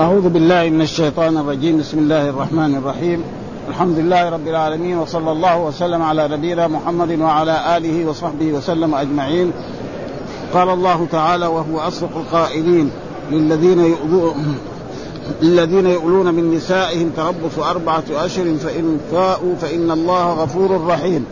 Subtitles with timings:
[0.00, 1.78] أعوذ بالله من الشيطان الرجيم.
[1.78, 3.22] بسم الله الرحمن الرحيم.
[3.68, 9.52] الحمد لله رب العالمين وصلى الله وسلم على نبينا محمد وعلى آله وصحبه وسلم أجمعين.
[10.54, 12.90] قال الله تعالى وهو أصدق القائلين
[13.30, 14.58] للذين يؤذون
[15.42, 21.26] الذين يؤلون من نسائهم تربص أربعة أشهر فإن فاءوا فإن الله غفور رحيم.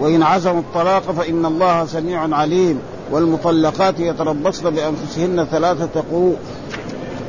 [0.00, 2.78] وإن عزموا الطلاق فإن الله سميع عليم.
[3.12, 6.36] والمطلقات يتربصن بأنفسهن ثلاثة قروء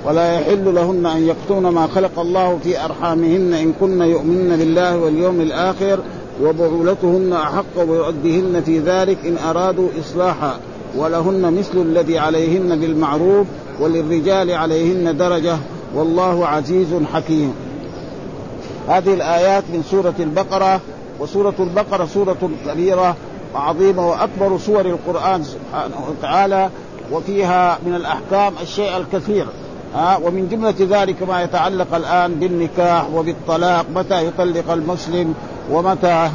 [0.06, 5.42] ولا يحل لهن أن يكتون ما خلق الله في أرحامهن إن كن يؤمن بالله واليوم
[5.42, 6.00] الآخر
[6.44, 10.60] وبعولتهن أحق بردهن في ذلك إن أرادوا إصلاحا
[10.98, 13.48] ولهن مثل الذي عليهن بالمعروف
[13.80, 15.58] وللرجال عليهن درجة
[15.96, 17.54] والله عزيز حكيم.
[18.88, 20.80] هذه الآيات من سورة البقرة
[21.20, 23.16] وسورة البقرة سورة كبيرة
[23.56, 26.70] وعظيمة وأكبر سور القرآن سبحانه وتعالى
[27.12, 29.46] وفيها من الأحكام الشيء الكثير.
[29.96, 35.34] ها ومن جملة ذلك ما يتعلق الآن بالنكاح وبالطلاق متى يطلق المسلم
[35.72, 36.30] ومتى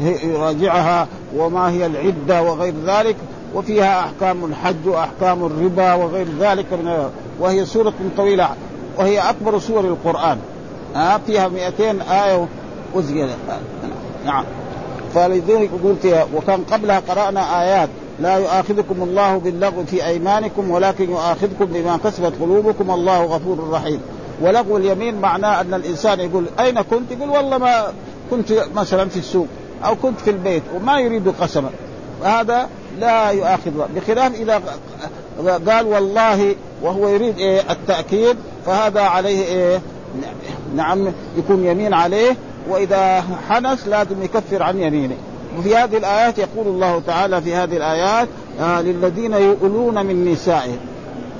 [0.24, 3.16] يراجعها وما هي العدة وغير ذلك
[3.54, 8.48] وفيها أحكام الحج وأحكام الربا وغير ذلك من وهي سورة طويلة
[8.98, 10.38] وهي أكبر سور القرآن.
[10.94, 12.46] ها فيها 200 آية
[12.94, 13.32] وزيادة
[14.24, 14.44] نعم.
[15.14, 17.88] فلذلك قلت وكان قبلها قرأنا آيات.
[18.20, 22.90] لا يؤاخذكم الله باللغو في أيمانكم ولكن يؤاخذكم بما كسبت قلوبكم.
[22.90, 24.00] الله غفور رحيم.
[24.42, 27.92] ولغو اليمين معناه أن الإنسان يقول أين كنت؟ يقول والله ما
[28.30, 29.46] كنت مثلا في السوق
[29.84, 31.70] أو كنت في البيت وما يريد قسما.
[32.24, 32.68] هذا
[33.00, 34.62] لا يؤاخذ بخلاف إذا
[35.68, 38.36] قال والله وهو يريد إيه؟ التأكيد
[38.66, 39.80] فهذا عليه إيه؟
[40.76, 42.36] نعم يكون يمين عليه.
[42.68, 45.16] وإذا حنس لازم يكفر عن يمينه.
[45.58, 48.28] وفي هذه الآيات يقول الله تعالى في هذه الآيات
[48.60, 50.78] آه للذين يؤلون من نسائهم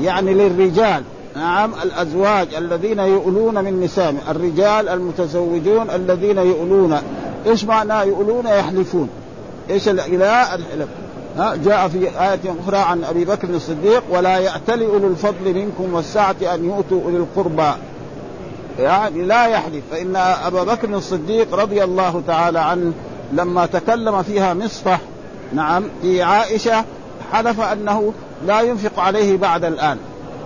[0.00, 1.02] يعني للرجال
[1.36, 6.98] نعم الأزواج الذين يؤلون من نسائهم الرجال المتزوجون الذين يؤلون.
[7.46, 9.08] إيش معنى يؤلون؟ يحلفون.
[9.70, 10.88] إيش الإله؟ الحلف.
[11.36, 16.36] ها جاء في آية أخرى عن أبي بكر الصديق ولا يأتل أولو الفضل منكم والسعة
[16.54, 17.72] أن يؤتوا أولي القربى.
[18.78, 19.82] يعني لا يحلف.
[19.90, 22.92] فإن أبا بكر الصديق رضي الله تعالى عنه
[23.32, 25.00] لما تكلم فيها مصطح
[25.52, 26.84] نعم في عائشة
[27.32, 28.12] حلف أنه
[28.46, 29.98] لا ينفق عليه بعد الآن.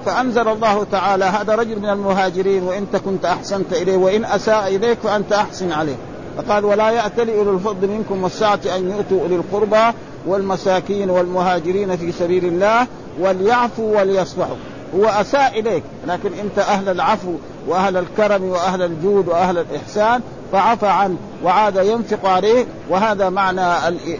[0.06, 5.32] فأنزل الله تعالى هذا رجل من المهاجرين وإن كنت أحسنت إليه وإن أساء إليك فأنت
[5.32, 5.96] أحسن عليه.
[6.36, 12.44] فقال ولا يأتلي أولو الفضل منكم والسعة أن يؤتوا أولي القربى والمساكين والمهاجرين في سبيل
[12.44, 12.86] الله
[13.20, 14.56] وليعفوا وليصفحوا
[14.96, 17.32] هو أساء إليك لكن أنت أهل العفو
[17.68, 20.20] وأهل الكرم وأهل الجود وأهل الإحسان
[20.52, 23.60] فعفى عنه وعاد ينفق عليه وهذا معنى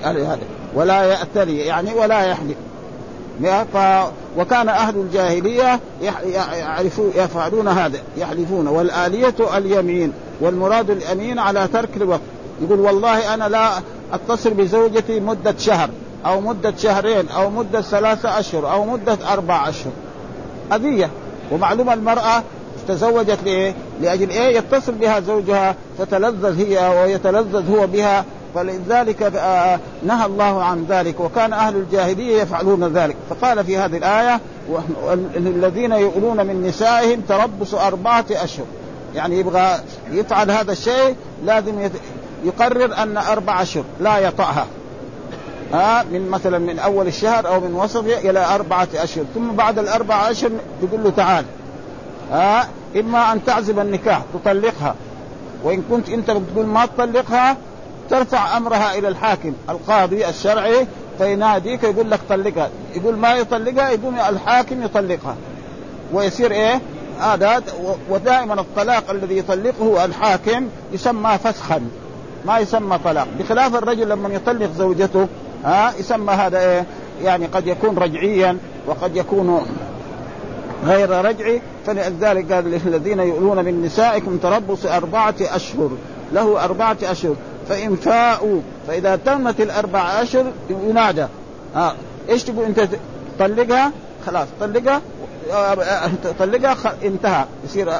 [0.04, 0.38] هذا.
[0.74, 2.56] ولا يأتلي يعني ولا يحلف.
[3.74, 3.76] ف...
[4.38, 5.80] وكان أهل الجاهلية
[6.52, 8.66] يعرفون يفعلون هذا يحلفون.
[8.66, 12.20] والآلية اليمين والمراد اليمين على ترك الوقت.
[12.62, 13.70] يقول والله أنا لا
[14.12, 15.90] أتصل بزوجتي مدة شهر
[16.26, 19.92] أو مدة شهرين أو مدة ثلاثة أشهر أو مدة أربع أشهر.
[20.72, 21.10] أذية.
[21.52, 22.42] ومعلومة المرأة
[22.90, 28.24] تزوجت لإيه؟ لأجل إيه؟ يتصل بها زوجها فتلذذ هي ويتلذذ هو بها
[28.54, 29.22] فلذلك
[30.02, 34.40] نهى الله عن ذلك وكان أهل الجاهلية يفعلون ذلك فقال في هذه الآية
[35.36, 38.66] الذين يؤلون من نسائهم تربص أربعة أشهر
[39.14, 39.78] يعني يبغى
[40.10, 41.90] يفعل هذا الشيء لازم
[42.44, 44.66] يقرر أن أربع أشهر لا يطأها
[45.72, 50.30] ها من مثلا من أول الشهر أو من وسطه إلى أربعة أشهر ثم بعد الاربعه
[50.30, 50.50] أشهر
[50.82, 51.44] تقول له تعال
[52.30, 54.94] ها إما أن تعزب النكاح تطلقها.
[55.64, 57.56] وإن كنت أنت بتقول ما تطلقها
[58.10, 60.86] ترفع أمرها إلى الحاكم القاضي الشرعي
[61.18, 62.70] فيناديك يقول لك طلقها.
[62.94, 65.36] يقول ما يطلقها يقول الحاكم يطلقها.
[66.12, 66.80] ويصير إيه؟
[67.20, 67.62] هذا
[68.10, 71.88] ودائما الطلاق الذي يطلقه الحاكم يسمى فسخا.
[72.46, 73.28] ما يسمى طلاق.
[73.38, 75.28] بخلاف الرجل لما يطلق زوجته
[75.64, 76.86] ها يسمى هذا إيه؟
[77.22, 79.66] يعني قد يكون رجعيا وقد يكون
[80.86, 81.62] غير رجعي.
[81.86, 85.90] فلذلك قال للذين يؤلون من نسائكم تربص أربعة أشهر
[86.32, 87.34] له أربعة أشهر.
[87.68, 91.26] فإن فاءوا فإذا تمت الأربع أشهر ينادى.
[91.74, 91.94] ها
[92.28, 92.88] إيش تقول أنت
[93.38, 93.92] طلقها؟
[94.26, 95.00] خلاص طلقها
[96.38, 97.44] طلقها انتهى.
[97.64, 97.92] يصير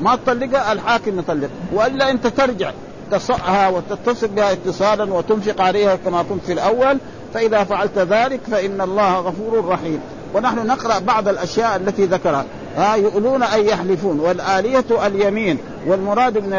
[0.00, 1.48] ما تطلقها الحاكم يطلق.
[1.72, 2.72] وإلا أنت ترجع
[3.10, 6.98] تصعها وتتصل بها اتصالا وتنفق عليها كما كنت في الأول.
[7.34, 10.00] فإذا فعلت ذلك فإن الله غفور رحيم.
[10.34, 12.44] ونحن نقرأ بعض الأشياء التي ذكرها.
[12.76, 14.20] ها يؤلون أي يحلفون.
[14.20, 16.50] والآلية اليمين والمراد من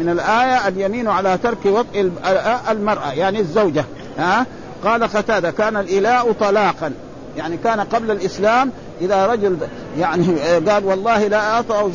[0.00, 2.10] من الآية اليمين على ترك وطء
[2.70, 3.84] المرأة يعني الزوجة
[4.18, 4.46] ها؟
[4.84, 6.92] قال قتادة كان الإلاء طلاقا.
[7.36, 8.70] يعني كان قبل الإسلام
[9.00, 9.56] إذا رجل
[9.98, 10.38] يعني
[10.68, 11.90] قال والله لا أطأ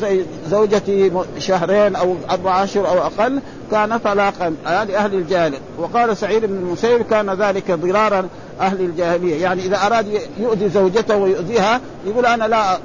[0.50, 7.02] زوجتي شهرين أو أربع اشهر أو أقل كان طلاقا لأهل الجاهليه وقال سعيد بن المسيب
[7.10, 8.28] كان ذلك ضرارا
[8.60, 9.42] أهل الجاهلية.
[9.42, 10.06] يعني إذا أراد
[10.38, 12.78] يؤذي زوجته ويؤذيها يقول أنا لا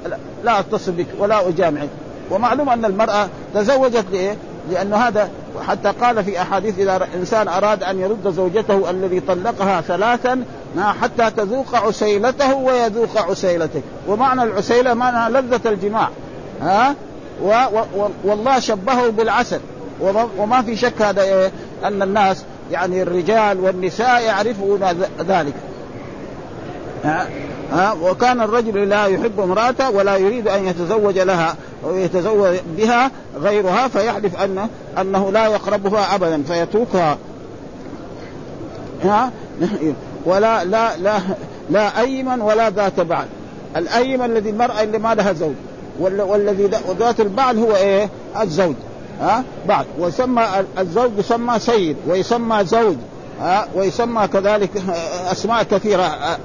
[0.44, 1.88] لا أتصل بك ولا أجامعك.
[2.30, 4.36] ومعلوم أن المرأة تزوجت ليه؟
[4.70, 5.30] لأن هذا
[5.68, 10.44] حتى قال في أحاديث إذا إنسان أراد أن يرد زوجته الذي طلقها ثلاثا
[10.78, 13.82] حتى تذوق عسيلته ويذوق عسيلتك.
[14.08, 16.08] ومعنى العسيلة معنى لذة الجماع.
[16.62, 16.94] ها؟
[17.42, 19.60] و و والله شبهه بالعسل.
[20.38, 21.52] وما في شك هذا إيه؟
[21.84, 24.80] أن الناس يعني الرجال والنساء يعرفون
[25.28, 25.54] ذلك.
[27.04, 33.10] ها؟ وكان الرجل لا يحب امرأته ولا يريد أن يتزوج لها أو يتزوج بها
[33.40, 34.68] غيرها فيحلف انه
[35.00, 37.18] أنه لا يقربها ابدا فيتركها.
[39.04, 39.30] ها؟
[40.24, 41.18] ولا لا لا
[41.70, 43.26] لا أيمن ولا ذات بعل
[43.76, 45.54] الأيمن الذي المرأة اللي ما لها زوج
[46.00, 48.08] والذي ذات البعل هو إيه؟
[48.40, 48.74] الزوج.
[49.20, 49.86] ها؟ بعد.
[49.98, 50.44] ويسمى
[50.78, 52.96] الزوج يسمى سيد ويسمى زوج
[53.40, 54.70] ها؟ ويسمى كذلك
[55.32, 56.38] أسماء كثيرة.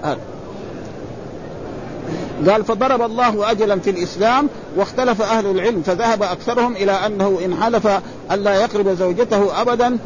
[2.49, 7.87] قال فضرب الله أجلا في الإسلام واختلف أهل العلم فذهب أكثرهم إلى أنه إن حلف
[8.31, 9.97] الا يقرب زوجته ابدا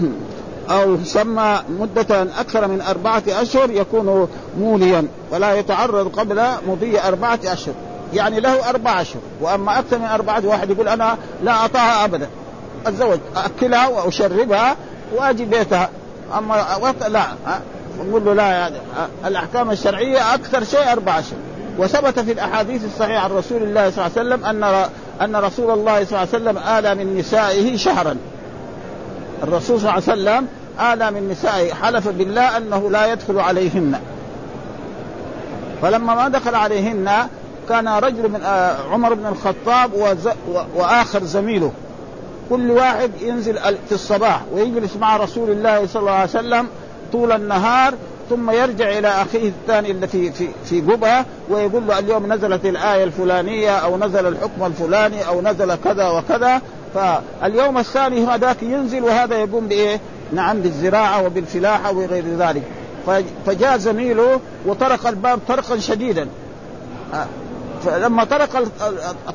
[0.70, 7.74] أو سمى مدة أكثر من أربعة أشهر يكون موليا ولا يتعرض قبل مضي أربعة أشهر.
[8.12, 12.28] يعني له أربعة أشهر وأما أكثر من أربعة واحد يقول أنا لا أطاها أبدا.
[12.86, 14.76] أتزوج أكلها وأشربها
[15.14, 15.88] وأجي بيتها.
[16.38, 16.66] أما
[17.08, 17.26] لا.
[17.98, 18.76] نقول له لا يعني
[19.26, 21.38] الأحكام الشرعية أكثر شيء أربعة أشهر
[21.78, 24.86] وثبت في الأحاديث الصحيحة عن رسول الله صلى الله عليه وسلم أن
[25.20, 28.16] أن رسول الله صلى الله عليه وسلم آلى من نسائه شهرا.
[29.42, 30.46] الرسول صلى الله عليه وسلم
[30.92, 31.74] آلى من نسائه.
[31.74, 34.00] حلف بالله أنه لا يدخل عليهن.
[35.82, 37.28] فلما ما دخل عليهن
[37.72, 39.90] كان رجل من آه، عمر بن الخطاب
[40.74, 41.72] وآخر زميله.
[42.50, 43.58] كل واحد ينزل
[43.88, 46.66] في الصباح ويجلس مع رسول الله صلى الله عليه وسلم
[47.12, 47.94] طول النهار
[48.30, 53.04] ثم يرجع إلى أخيه الثاني اللي في في في قبه ويقول له اليوم نزلت الآية
[53.04, 56.60] الفلانية أو نزل الحكم الفلاني أو نزل كذا وكذا.
[56.94, 60.00] فاليوم الثاني هذاك ينزل وهذا يقوم بإيه؟
[60.32, 62.62] نعم بالزراعة وبالفلاحة وغير ذلك.
[63.46, 66.28] فجاء زميله وطرق الباب طرقا شديدا.
[67.84, 68.68] فلما طرق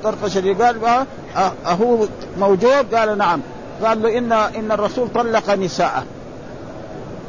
[0.04, 1.06] طرقا شديدا قال
[1.66, 2.06] أهو
[2.40, 2.96] موجود.
[2.96, 3.42] قال نعم.
[3.84, 6.04] قال له إن إن الرسول طلق نساءه.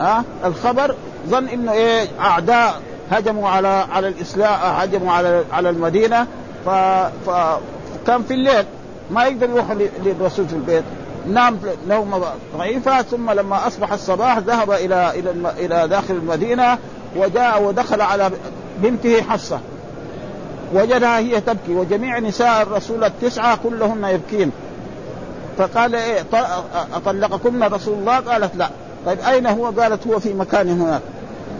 [0.01, 0.95] ها؟ الخبر
[1.29, 2.81] ظن إنه إيه أعداء
[3.11, 6.27] هجموا على على الإسلام هجموا على على المدينة.
[6.67, 6.69] ف
[7.27, 8.65] فكان في الليل
[9.11, 9.71] ما يقدر يروح
[10.05, 10.85] للرسول في البيت.
[11.27, 12.23] نام نومة
[12.57, 16.79] ضعيفة ثم لما أصبح الصباح ذهب إلى إلى إلى داخل المدينة
[17.17, 18.31] وجاء ودخل على
[18.79, 19.61] بنته حفصة.
[20.75, 24.51] وجدها هي تبكي وجميع نساء الرسول التسعة كلهن يبكين.
[25.59, 26.25] فقال إيه
[26.95, 28.69] أطلقكن رسول الله؟ قالت لا.
[29.07, 31.01] طيب أين هو؟ قالت هو في مكان هناك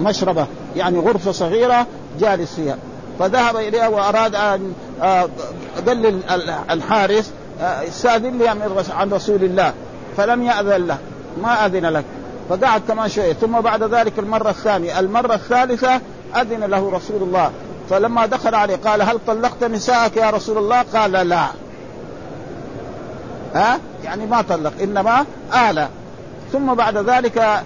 [0.01, 0.47] مشربة
[0.77, 1.87] يعني غرفة صغيرة
[2.21, 2.77] جالس فيها.
[3.19, 4.73] فذهب إليها وأراد أن
[5.87, 6.41] قال آه،
[6.71, 8.49] الحارس آه، استاذن لي
[8.91, 9.73] عن رسول الله.
[10.17, 10.99] فلم يأذن له
[11.43, 12.05] ما أذن لك
[12.49, 16.01] فقعد كمان شوية ثم بعد ذلك المرة الثانية المرة الثالثة
[16.37, 17.51] أذن له رسول الله.
[17.91, 21.47] فلما دخل عليه قال هل طلقت نساءك يا رسول الله؟ قال لا.
[23.55, 25.25] ها؟ يعني ما طلق إنما
[25.71, 25.89] آلة
[26.53, 27.63] ثم بعد ذلك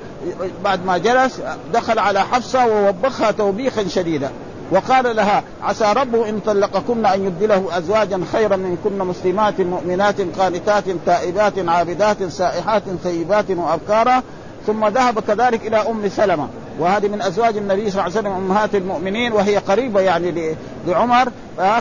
[0.64, 1.40] بعد ما جلس
[1.72, 4.30] دخل على حفصة ووبخها توبيخا شديدا.
[4.70, 11.52] وقال لها عسى ربه إن طلقكن أن يبدله ازواجا خيرا منكن مسلمات مؤمنات قانتات تائبات
[11.68, 14.22] عابدات سائحات ثيبات وأبكارا.
[14.66, 16.48] ثم ذهب كذلك إلى أم سلمة.
[16.78, 21.28] وهذه من أزواج النبي صلى الله عليه وسلم أمهات المؤمنين وهي قريبة يعني لعمر.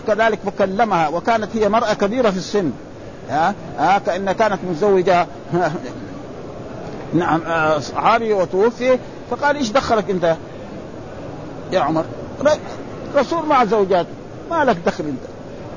[0.07, 2.71] كذلك فكلمها وكانت هي مرأة كبيرة في السن.
[3.29, 5.27] ها ها كأن كانت متزوجة.
[7.13, 8.97] نعم آه، صحابي وتوفي.
[9.31, 10.35] فقال إيش دخلك أنت
[11.71, 12.05] يا عمر؟
[13.15, 14.05] رسول مع زوجات
[14.51, 15.30] ما لك دخل أنت.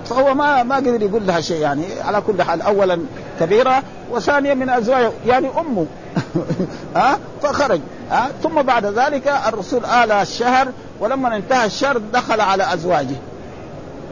[0.05, 2.99] فهو ما ما قدر يقول لها شيء يعني على كل حال اولا
[3.41, 5.87] كبيرة وثانيا من أزواجه يعني أمه.
[6.97, 7.81] ها؟ فخرج
[8.11, 10.69] ها؟ ثم بعد ذلك الرسول آلى الشهر
[11.01, 13.17] ولما انتهى الشهر دخل على أزواجه.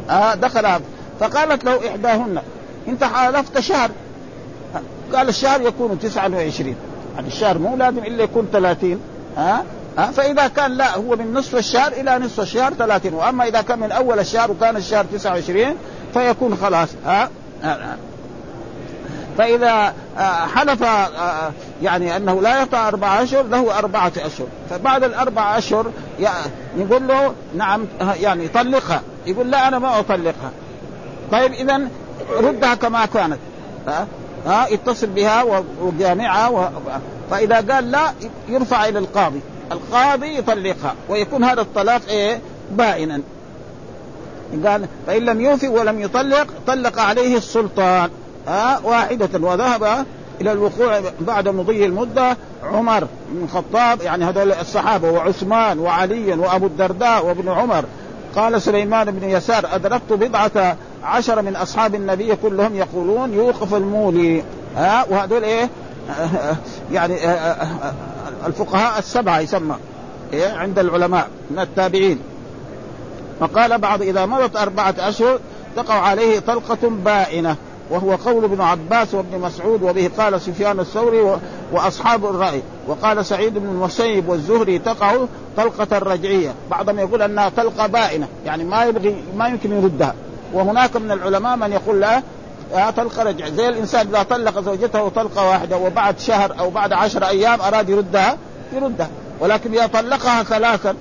[0.08, 0.80] ها؟ دخل.
[1.20, 2.42] فقالت له إحداهن
[2.88, 3.90] أنت حالفت شهر.
[5.14, 6.76] قال الشهر يكون 29
[7.14, 9.00] يعني الشهر مو لازم إلا يكون 30
[9.36, 9.64] ها؟
[9.98, 13.78] ها؟ فإذا كان لا هو من نصف الشهر إلى نصف الشهر 30 وأما إذا كان
[13.78, 15.76] من أول الشهر وكان الشهر 29
[16.14, 17.30] فيكون خلاص ها,
[17.62, 17.96] ها.
[19.38, 19.94] فإذا
[20.54, 20.84] حلف
[21.82, 24.46] يعني أنه لا يقطع أربعة أشهر له أربعة أشهر.
[24.70, 25.92] فبعد الأربعة أشهر
[26.76, 27.86] يقول له نعم
[28.20, 29.02] يعني طلقها.
[29.26, 30.50] يقول لا أنا ما أطلقها.
[31.32, 31.80] طيب اذا
[32.40, 33.38] ردها كما كانت
[33.88, 34.06] ها؟
[34.46, 36.68] ها اتصل بها وجامعها و...
[37.30, 38.12] فإذا قال لا
[38.48, 39.40] يرفع إلى القاضي.
[39.72, 43.20] القاضي يطلقها ويكون هذا الطلاق إيه؟ بائنا.
[44.66, 48.10] قال فإن لم يوفي ولم يطلق طلق عليه السلطان.
[48.48, 50.06] ها واحدة وذهب
[50.40, 52.36] إلى الوقوع بعد مضي المدة.
[52.64, 57.84] عمر بن الخطاب يعني هذول الصحابة وعثمان وعلي وأبو الدرداء وابن عمر.
[58.36, 64.42] قال سليمان بن يسار أدركت بضعة عشر من أصحاب النبي كلهم يقولون يوقف المولي.
[64.76, 65.68] ها وهذول إيه؟
[66.92, 67.14] يعني
[68.46, 69.76] الفقهاء السبعة يسمى
[70.32, 72.18] إيه عند العلماء من التابعين.
[73.40, 75.38] فقال بعض إذا مضت أربعة أشهر
[75.76, 77.56] تقع عليه طلقة بائنة
[77.90, 81.38] وهو قول ابن عباس وابن مسعود وبه قال سفيان الثوري
[81.72, 82.62] وأصحاب الرأي.
[82.88, 85.16] وقال سعيد بن المسيب والزهري تقع
[85.56, 86.54] طلقة رجعية.
[86.70, 90.14] بعضهم يقول أنها طلقة بائنة يعني ما يبغي ما يمكن يردها.
[90.52, 92.22] وهناك من العلماء من يقول لا
[92.72, 93.48] طلقه رجع.
[93.48, 98.36] زي الإنسان إذا طلق زوجته طلقه واحدة وبعد شهر أو بعد عشر أيام أراد يردها
[98.72, 99.08] يردها.
[99.40, 100.94] ولكن إذا طلقها ثلاثا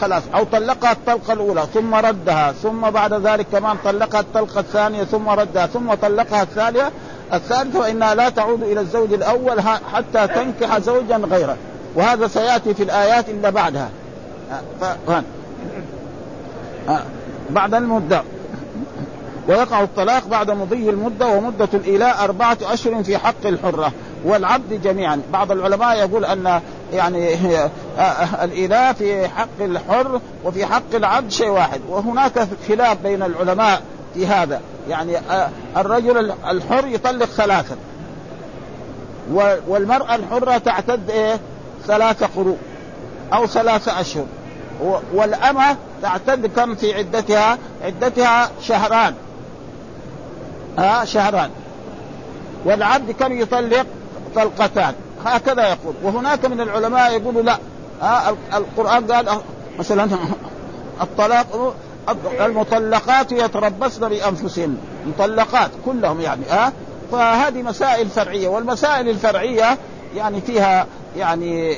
[0.00, 0.22] خلاص.
[0.34, 5.66] أو طلقها الطلقة الأولى ثم ردها ثم بعد ذلك كمان طلقها الطلقة الثانية ثم ردها
[5.66, 6.90] ثم طلقها الثانية
[7.34, 9.60] الثالثة فإنها لا تعود إلى الزوج الأول
[9.92, 11.56] حتى تنكح زوجا غيره.
[11.94, 13.90] وهذا سيأتي في الآيات إلا بعدها.
[17.50, 18.22] بعد المدة.
[19.48, 23.92] ويقع الطلاق بعد مضي المدة ومدة الإيلاء أربعة أشهر في حق الحرة
[24.24, 25.20] والعبد جميعا.
[25.32, 26.60] بعض العلماء يقول أن
[26.92, 27.34] يعني
[28.44, 33.82] الإله في حق الحر وفي حق العبد شيء واحد وهناك خلاف بين العلماء
[34.14, 34.60] في هذا.
[34.88, 35.16] يعني
[35.76, 37.76] الرجل الحر يطلق ثلاثا.
[39.68, 41.40] والمرأة الحرة تعتد إيه؟
[41.86, 42.58] ثلاثة قروء
[43.32, 44.26] أو ثلاثة أشهر.
[45.14, 49.14] والأمة تعتد كم في عدتها؟ عدتها شهران.
[50.78, 51.50] ها شهران.
[52.64, 53.86] والعبد كم يطلق
[54.34, 54.94] طلقتان.
[55.24, 55.94] هكذا يقول.
[56.02, 57.58] وهناك من العلماء يقولوا لا.
[58.02, 59.26] ها القرآن قال
[59.78, 60.08] مثلا
[61.02, 61.74] الطلاق
[62.40, 64.76] المطلقات يتربصن بأنفسهن.
[65.06, 66.72] مطلقات كلهم يعني ها.
[67.12, 68.48] فهذه مسائل فرعية.
[68.48, 69.78] والمسائل الفرعية
[70.16, 71.76] يعني فيها يعني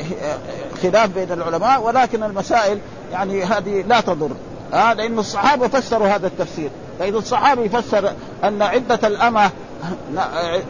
[0.83, 2.79] خلاف بين العلماء ولكن المسائل
[3.13, 4.31] يعني هذه لا تضر.
[4.73, 6.71] ها لأن الصحابة فسروا هذا التفسير.
[6.99, 8.13] فإذا الصحابي يفسر
[8.45, 9.51] أن عدة الأمة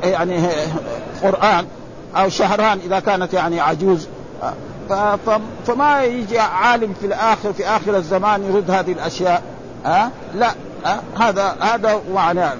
[0.04, 0.48] يعني
[1.22, 1.66] قرآن
[2.16, 4.08] أو شهران إذا كانت يعني عجوز.
[5.66, 9.42] فما يجي عالم في الآخر في آخر الزمان يرد هذه الأشياء.
[9.84, 10.50] ها؟ لا
[10.84, 12.54] ها؟ هذا هذا معناه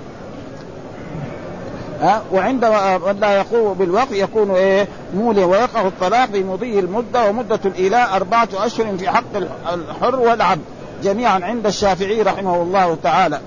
[2.00, 2.64] ها؟ وعند
[3.06, 8.96] من لا يقوم بالوقت يكون إيه؟ مولي ويقع الطلاق بمضي المدة ومدة الإيلاء أربعة أشهر
[8.96, 9.36] في حق
[9.72, 10.64] الحر والعبد.
[11.02, 13.40] جميعا عند الشافعي رحمه الله تعالى.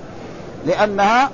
[0.65, 1.29] لأنها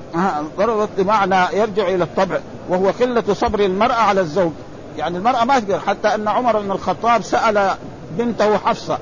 [0.58, 4.52] ضربت بمعنى يرجع إلى الطبع وهو قلة صبر المرأة على الزوج.
[4.98, 7.72] يعني المرأة ما تقدر حتى أن عمر بن الخطاب سأل
[8.18, 8.98] بنته حفصة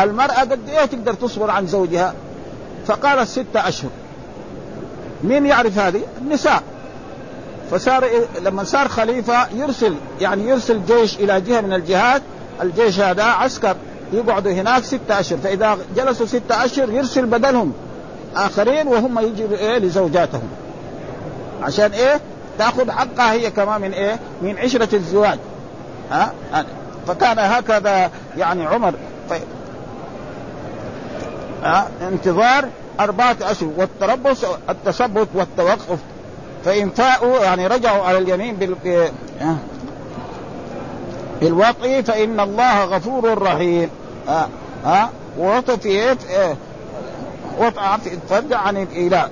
[0.00, 2.14] المرأة قد إيه تقدر تصبر عن زوجها؟
[2.86, 3.90] فقالت ستة أشهر.
[5.24, 6.62] مين يعرف هذه؟ النساء.
[7.70, 8.08] فصار
[8.44, 12.22] لما صار خليفة يرسل يعني يرسل جيش إلى جهة من الجهات
[12.62, 13.76] الجيش هذا عسكر
[14.12, 15.38] يقعدوا هناك ستة أشهر.
[15.38, 17.72] فإذا جلسوا ستة أشهر يرسل بدلهم.
[18.36, 20.48] آخرين وهم يجوا إيه لزوجاتهم.
[21.62, 22.20] عشان إيه؟
[22.58, 25.38] تأخذ حقها هي كمان من إيه؟ من عشرة الزواج.
[26.10, 26.32] ها؟
[27.06, 28.94] فكان هكذا يعني عمر.
[29.30, 29.32] ف...
[31.62, 32.68] ها؟ انتظار
[33.00, 35.98] أربعة أشهر والتربص التثبت والتوقف.
[36.64, 38.76] فإن فاءوا يعني رجعوا على اليمين بال...
[41.40, 43.90] بالوطي فإن الله غفور رحيم.
[44.28, 44.48] ها؟
[44.84, 46.16] ها؟ ووطي في إيه؟
[47.58, 47.98] وطأ
[48.52, 49.30] عن الإيلاء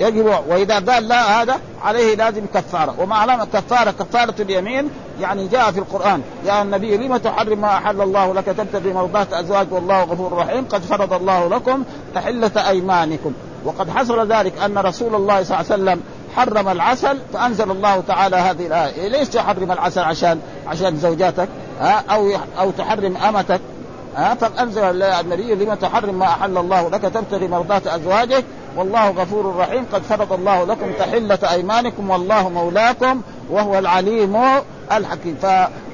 [0.00, 2.94] يجب وإذا قال لا هذا عليه لازم كفارة.
[2.98, 4.90] وما علامة كفارة كفارة اليمين
[5.20, 6.22] يعني جاء في القرآن.
[6.46, 10.64] يا النبي لم تحرم ما أحل الله لك؟ تبتغي مرضات أزواج والله غفور رحيم.
[10.64, 13.32] قد فرض الله لكم تحلة أيمانكم.
[13.64, 16.00] وقد حصل ذلك أن رسول الله صلى الله عليه وسلم
[16.36, 21.48] حرم العسل فأنزل الله تعالى هذه الآية، ليش تحرم العسل؟ عشان عشان زوجاتك؟
[21.80, 23.60] ها؟ أو أو تحرم أمتك.
[24.16, 28.44] ها فانزل النبي لما تحرم ما أحل الله لك تبتغي مرضات ازواجك
[28.76, 29.86] والله غفور رحيم.
[29.92, 32.10] قد فرض الله لكم تحلة أيمانكم.
[32.10, 34.42] والله مولاكم وهو العليم
[34.92, 35.36] الحكيم.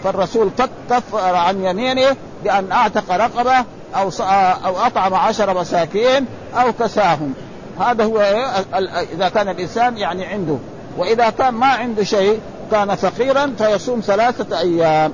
[0.05, 0.51] فالرسول
[0.91, 4.11] كفر عن يمينه بأن أعتق رقبة أو
[4.65, 7.35] أو أطعم عشر مساكين أو كساهم.
[7.81, 8.21] هذا هو
[9.13, 10.57] إذا كان الإنسان يعني عنده.
[10.99, 15.13] وإذا كان ما عنده شيء كان فقيرا فيصوم ثلاثة أيام.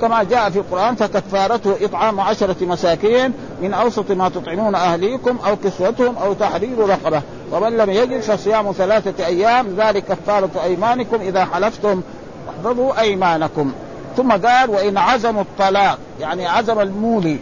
[0.00, 6.16] كما جاء في القرآن فكفارته إطعام عشرة مساكين من أوسط ما تطعمون أهليكم أو كسوتهم
[6.16, 12.02] أو تحرير رقبة ومن لم يجد فصيام ثلاثة أيام ذلك كفارة أيمانكم إذا حلفتم
[12.48, 13.72] احفظوا أيمانكم.
[14.16, 17.38] ثم قال وإن عزموا الطلاق يعني عزم المولي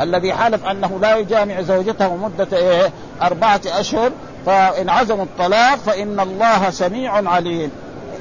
[0.00, 4.10] الذي حلف أنه لا يجامع زوجته مدة إيه؟ أربعة أشهر
[4.46, 7.70] فإن عزموا الطلاق فإن الله سميع عليم.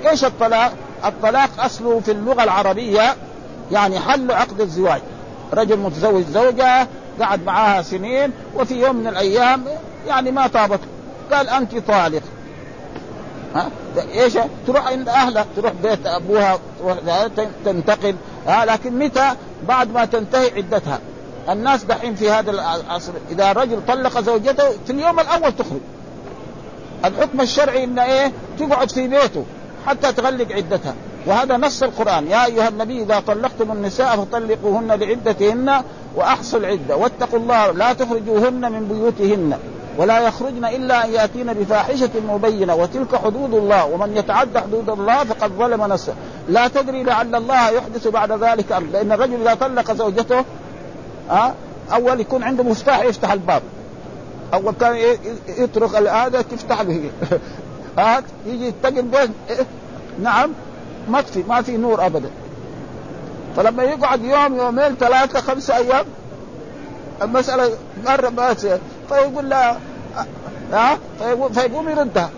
[0.09, 0.71] إيش الطلاق؟
[1.05, 3.15] الطلاق أصله في اللغة العربية
[3.72, 5.01] يعني حل عقد الزواج.
[5.53, 6.88] رجل متزوج زوجة
[7.22, 9.63] قعد معها سنين وفي يوم من الأيام
[10.07, 10.79] يعني ما طابت.
[11.31, 12.22] قال أنت طالق.
[13.55, 13.69] ها؟
[14.13, 16.60] إيش؟ تروح عند أهلها تروح بيت أبوها
[17.65, 18.15] تنتقل.
[18.48, 19.31] ها؟ لكن متى؟
[19.67, 21.00] بعد ما تنتهي عدتها.
[21.50, 25.81] الناس دحين في هذا العصر إذا رجل طلق زوجته في اليوم الأول تخرج.
[27.05, 29.45] الحكم الشرعي ان إيه؟ تقعد في بيته
[29.88, 30.93] حتى تغلق عدتها.
[31.25, 32.27] وهذا نص القرآن.
[32.27, 35.82] يا أيها النبي إذا طلقتم النساء فطلقوهن لعدتهن
[36.15, 36.96] وأحصوا العدة.
[36.96, 39.58] واتقوا الله لا تخرجوهن من بيوتهن.
[39.98, 42.75] ولا يخرجن إلا أن يأتين بفاحشة مبينة.
[42.75, 43.86] وتلك حدود الله.
[43.86, 46.13] ومن يتعدى حدود الله فقد ظلم نفسه.
[46.50, 50.44] لا تدري لعل الله يحدث بعد ذلك أمر لأن الرجل إذا طلق زوجته
[51.32, 51.53] أه
[51.94, 53.62] أول يكون عنده مفتاح يفتح الباب.
[54.53, 55.17] أول كان
[55.58, 57.10] يترك هذا تفتح له
[57.98, 59.32] ها يجي يتقي البيت
[60.22, 60.51] نعم.
[61.07, 62.29] مطفي ما في نور ابدا.
[63.55, 66.05] فلما يقعد يوم يومين ثلاثة خمسة أيام
[67.21, 67.71] المسألة
[68.05, 68.53] مرة ما
[69.09, 69.79] فيقول لها
[70.71, 70.97] ها
[71.53, 72.29] فيقوم يردها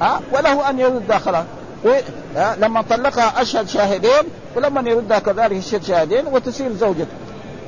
[0.00, 1.44] ها وله أن يردها خلاص.
[2.58, 4.22] لما طلقها أشهد شاهدين
[4.56, 7.16] ولما يردها كذلك يشهد شاهدين وتصير زوجته.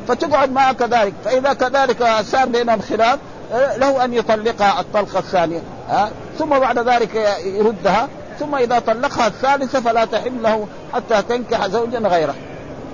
[0.09, 1.13] فتقعد معه كذلك.
[1.25, 3.19] فإذا كذلك صار بينهم خلاف
[3.53, 5.61] له أن يطلقها الطلقة الثانية.
[5.89, 8.09] ها ثم بعد ذلك يردها
[8.41, 12.35] ثم إذا طلقها الثالثة فلا تحل له حتى تنكح زوجا غيره.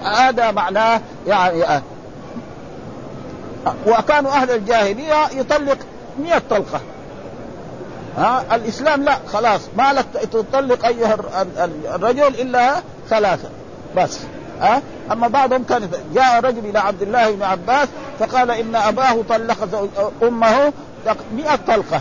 [0.03, 1.83] هذا معناه يعني آه.
[3.87, 5.79] وكانوا أهل الجاهلية يطلق
[6.19, 6.81] مئة طلقة.
[8.17, 11.17] ها الإسلام لا خلاص ما لك تطلق أيها
[11.95, 12.75] الرجل إلا
[13.09, 13.49] ثلاثة
[13.97, 14.19] بس
[14.61, 14.83] ها.
[15.13, 19.89] أما بعضهم كان جاء رجل إلى عبد الله بن عباس فقال إن أباه طلق
[20.23, 20.73] أمه
[21.37, 22.01] مئة طلقة.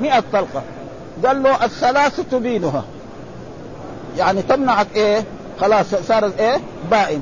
[0.00, 0.62] مئة طلقة.
[1.26, 2.84] قال له الثلاث تبينها.
[4.18, 5.24] يعني تمنعك إيه؟
[5.60, 7.20] خلاص صارت إيه؟ بائن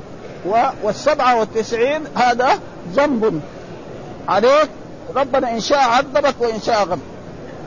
[0.83, 2.59] والسبعة والتسعين هذا
[2.93, 3.41] ذنب.
[4.27, 4.69] عليك؟
[5.15, 6.97] ربنا إن شاء عذبك وإن شاء غفر.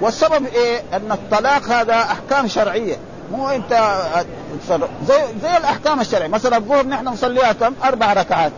[0.00, 2.96] والسبب إيه؟ أن الطلاق هذا أحكام شرعية.
[3.32, 3.72] مو أنت
[5.08, 6.28] زي زي الأحكام الشرعية.
[6.28, 8.52] مثلا الظهر نحن نصليها كم؟ أربع ركعات.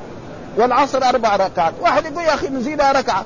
[0.56, 1.74] والعصر أربع ركعات.
[1.80, 3.24] واحد يقول يا أخي نزيدها ركعة.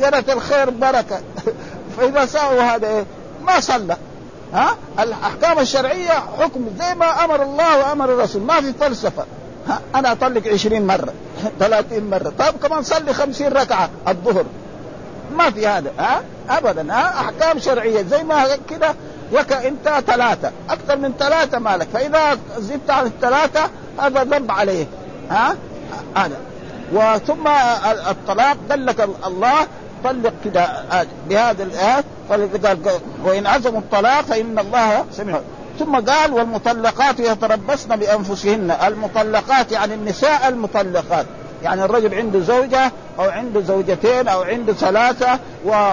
[0.00, 1.20] جرت الخير بركة.
[1.96, 3.04] فإذا ساووا هذا إيه؟
[3.48, 3.96] ما صلى.
[4.54, 8.42] ها؟ الأحكام الشرعية حكم زي ما أمر الله وأمر الرسول.
[8.42, 9.24] ما في فلسفه
[9.68, 11.12] ها؟ أنا أطلق عشرين مرة
[11.60, 12.32] 30 مرة.
[12.38, 14.44] طيب كمان صلي خمسين ركعة الظهر.
[15.32, 18.94] ما في هذا ها؟ ابدا ها؟ أحكام شرعية زي ما كده.
[19.32, 20.52] لك أنت ثلاثة.
[20.70, 21.88] أكثر من ثلاثة مالك.
[21.92, 24.86] فإذا زدت عن الثلاثة هذا ذنب عليه
[25.30, 25.56] ها؟
[26.16, 26.36] هذا.
[26.92, 27.48] وثم
[28.10, 29.66] الطلاق دلك الله
[30.04, 32.48] طلق كده آه، بهذا الآيات قال
[33.24, 35.40] وإن عزموا الطلاق فإن الله سمع
[35.78, 38.76] ثم قال والمطلقات يتربصن بأنفسهن.
[38.86, 41.26] المطلقات يعني النساء المطلقات.
[41.62, 45.38] يعني الرجل عنده زوجة أو عنده زوجتين أو عنده ثلاثة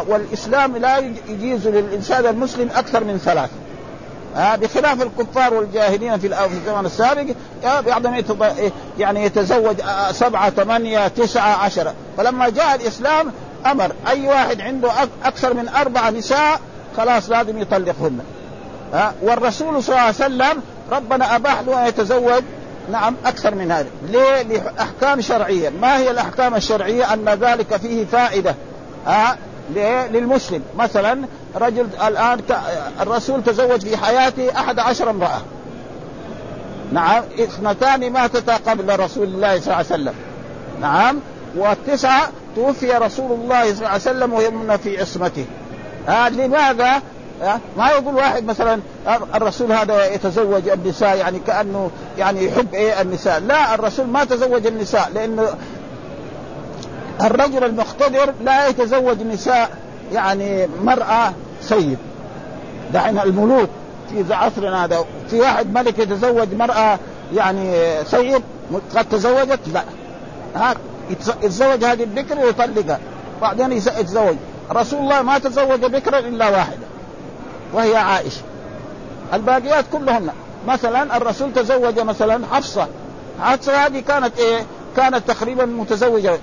[0.07, 0.97] والإسلام لا
[1.29, 3.53] يجيز للإنسان المسلم أكثر من ثلاثة.
[4.35, 7.25] آه بخلاف الكفار والجاهلين في الزمن السابق
[7.65, 8.23] بعضهم
[8.99, 11.93] يعني يتزوج آه، سبعة ثمانية تسعة عشرة.
[12.17, 13.31] فلما جاء الإسلام
[13.65, 14.91] أمر أي واحد عنده
[15.23, 16.59] أكثر من أربع نساء
[16.97, 18.19] خلاص لازم يطلقهن.
[18.93, 22.43] ها؟ والرسول صلى الله عليه وسلم ربنا أباح له أن يتزوج.
[22.91, 23.87] نعم أكثر من هذا.
[24.07, 25.69] ليه؟ لأحكام شرعية.
[25.69, 28.55] ما هي الأحكام الشرعية؟ أن ذلك فيه فائدة.
[29.07, 29.37] ها؟
[30.11, 30.63] للمسلم.
[30.77, 31.25] مثلا
[31.55, 32.39] رجل الآن
[33.01, 35.41] الرسول تزوج في حياته أحد عشر امرأة.
[36.91, 40.13] نعم اثنتان ماتتا قبل رسول الله صلى الله عليه وسلم.
[40.81, 41.19] نعم
[41.55, 45.45] والتسعة توفي رسول الله صلى الله عليه وسلم وهم في عصمته.
[46.09, 47.01] آه لماذا؟
[47.43, 48.79] آه ما يقول واحد مثلا
[49.35, 55.11] الرسول هذا يتزوج النساء يعني كأنه يعني يحب إيه النساء، لا الرسول ما تزوج النساء
[55.13, 55.47] لأنه
[57.21, 59.69] الرجل المقتدر لا يتزوج نساء
[60.13, 61.97] يعني مرأة سيد.
[62.93, 63.69] دعنا الملوك
[64.09, 66.99] في عصرنا هذا في واحد ملك يتزوج مرأة
[67.35, 68.41] يعني سيد
[68.95, 69.83] قد تزوجت؟ لا.
[70.55, 70.75] ها؟
[71.09, 72.99] يتزوج هذه البكر ويطلقها.
[73.41, 74.35] بعدين يتزوج.
[74.71, 76.87] رسول الله ما تزوج بكرا إلا واحدة
[77.73, 78.41] وهي عائشة.
[79.33, 80.29] الباقيات كلهن.
[80.67, 82.87] مثلا الرسول تزوج مثلا حفصة.
[83.41, 84.65] حفصة هذه كانت إيه؟
[84.97, 86.39] كانت تقريبا متزوجة.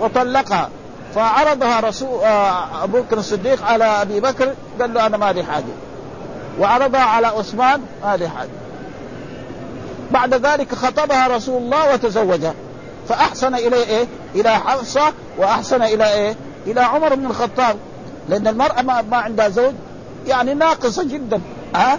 [0.00, 0.70] وطلقها.
[1.14, 4.54] فعرضها رسول آه، أبو بكر الصديق على أبي بكر.
[4.80, 5.64] قال له أنا ما لي حاجة.
[6.60, 7.80] وعرضها على عثمان.
[8.04, 8.50] ما لي حاجة.
[10.10, 12.54] بعد ذلك خطبها رسول الله وتزوجها.
[13.08, 16.34] فأحسن إلى إيه؟ إلى حفصة وأحسن إلى إيه؟
[16.66, 17.76] إلى عمر بن الخطاب.
[18.28, 19.74] لأن المرأة ما, ما عندها زوج
[20.26, 21.40] يعني ناقصة جدا
[21.74, 21.98] ها؟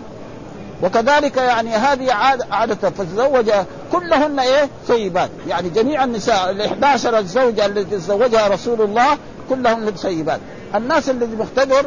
[0.83, 3.51] وكذلك يعني هذه عادة, عادة فتزوج
[3.91, 9.17] كلهن إيه؟ سيبات يعني جميع النساء ال 11 الزوجة التي تزوجها رسول الله
[9.49, 10.39] كلهن سيبات
[10.75, 11.85] الناس الذي مختبر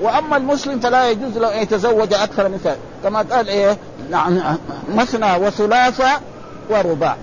[0.00, 3.76] وأما المسلم فلا يجوز له أن يتزوج أكثر من ثلاث كما قال إيه؟
[4.10, 4.58] نعم
[4.94, 6.10] مثنى وثلاثة
[6.70, 7.16] ورباع.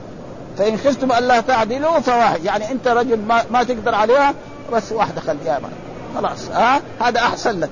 [0.57, 2.45] فإن خفتم الا تعدلوا فواحد.
[2.45, 4.33] يعني أنت رجل ما, ما تقدر عليها
[4.73, 5.59] بس واحدة خليها
[6.15, 7.69] خلاص ها؟ آه؟ هذا أحسن لك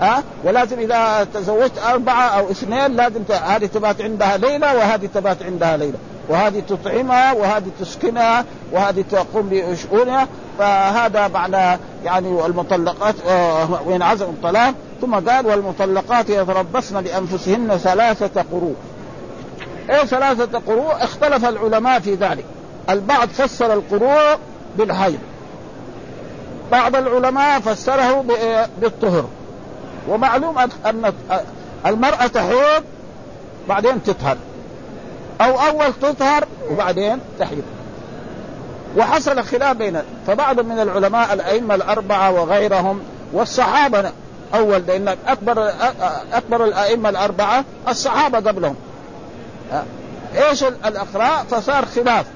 [0.00, 5.42] ها؟ أه؟ ولازم إذا تزوجت أربعة أو اثنين لازم هذه تبات عندها ليلة وهذه تبات
[5.42, 5.98] عندها ليلة.
[6.28, 10.28] وهذه تطعمها وهذه تسكنها وهذه تقوم بشؤونها.
[10.58, 14.74] فهذا معنى يعني المطلقات آه وين عزم الطلاق.
[15.00, 18.74] ثم قال والمطلقات يتربصن بأنفسهن ثلاثة قروء
[19.90, 22.44] إيه ثلاثة قروء؟ اختلف العلماء في ذلك.
[22.90, 24.38] البعض فسر القروء
[24.78, 25.18] بالحيض
[26.72, 28.24] بعض العلماء فسره
[28.78, 29.28] بالطهر.
[30.08, 31.12] ومعلوم ان
[31.86, 32.84] المرأة تحيض
[33.68, 34.36] بعدين تطهر.
[35.40, 37.62] أو أول تطهر وبعدين تحيض.
[38.96, 43.00] وحصل خلاف بين فبعض من العلماء الأئمة الأربعة وغيرهم
[43.32, 44.10] والصحابة
[44.54, 45.70] أول لأن اكبر
[46.32, 48.76] أكبر الأئمة الأربعة الصحابة قبلهم.
[50.36, 52.26] إيش الأقراء فصار خلاف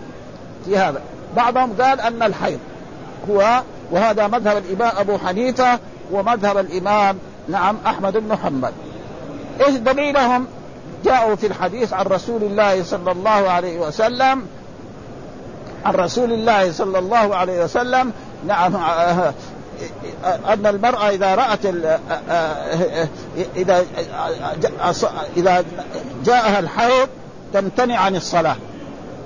[0.64, 1.00] في هذا
[1.36, 2.58] بعضهم قال أن الحيض
[3.30, 5.78] هو وهذا مذهب الإمام أبو حنيفة
[6.12, 8.72] ومذهب الإمام نعم أحمد بن محمد
[9.60, 10.46] إيش دليلهم؟
[11.04, 14.46] جاءوا في الحديث عن رسول الله صلى الله عليه وسلم
[15.84, 18.12] عن رسول الله صلى الله عليه وسلم
[18.46, 18.76] نعم
[20.24, 21.66] أن المرأة إذا رأت
[23.56, 23.84] إذا
[25.36, 25.64] إذا
[26.24, 27.08] جاءها الحيض
[27.52, 28.56] تمتنع عن الصلاة.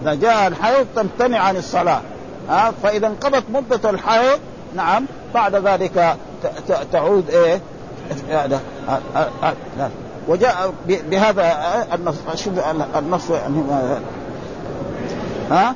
[0.02, 2.00] إذا جاء الحيض تمتنع عن الصلاة.
[2.48, 4.38] ها؟ فإذا انقضت مدة الحيض
[4.74, 6.16] نعم بعد ذلك
[6.92, 7.60] تعود إيه؟
[10.28, 11.56] وجاء بهذا
[11.94, 12.54] النص شوف
[12.96, 13.62] النص يعني
[15.50, 15.74] ها؟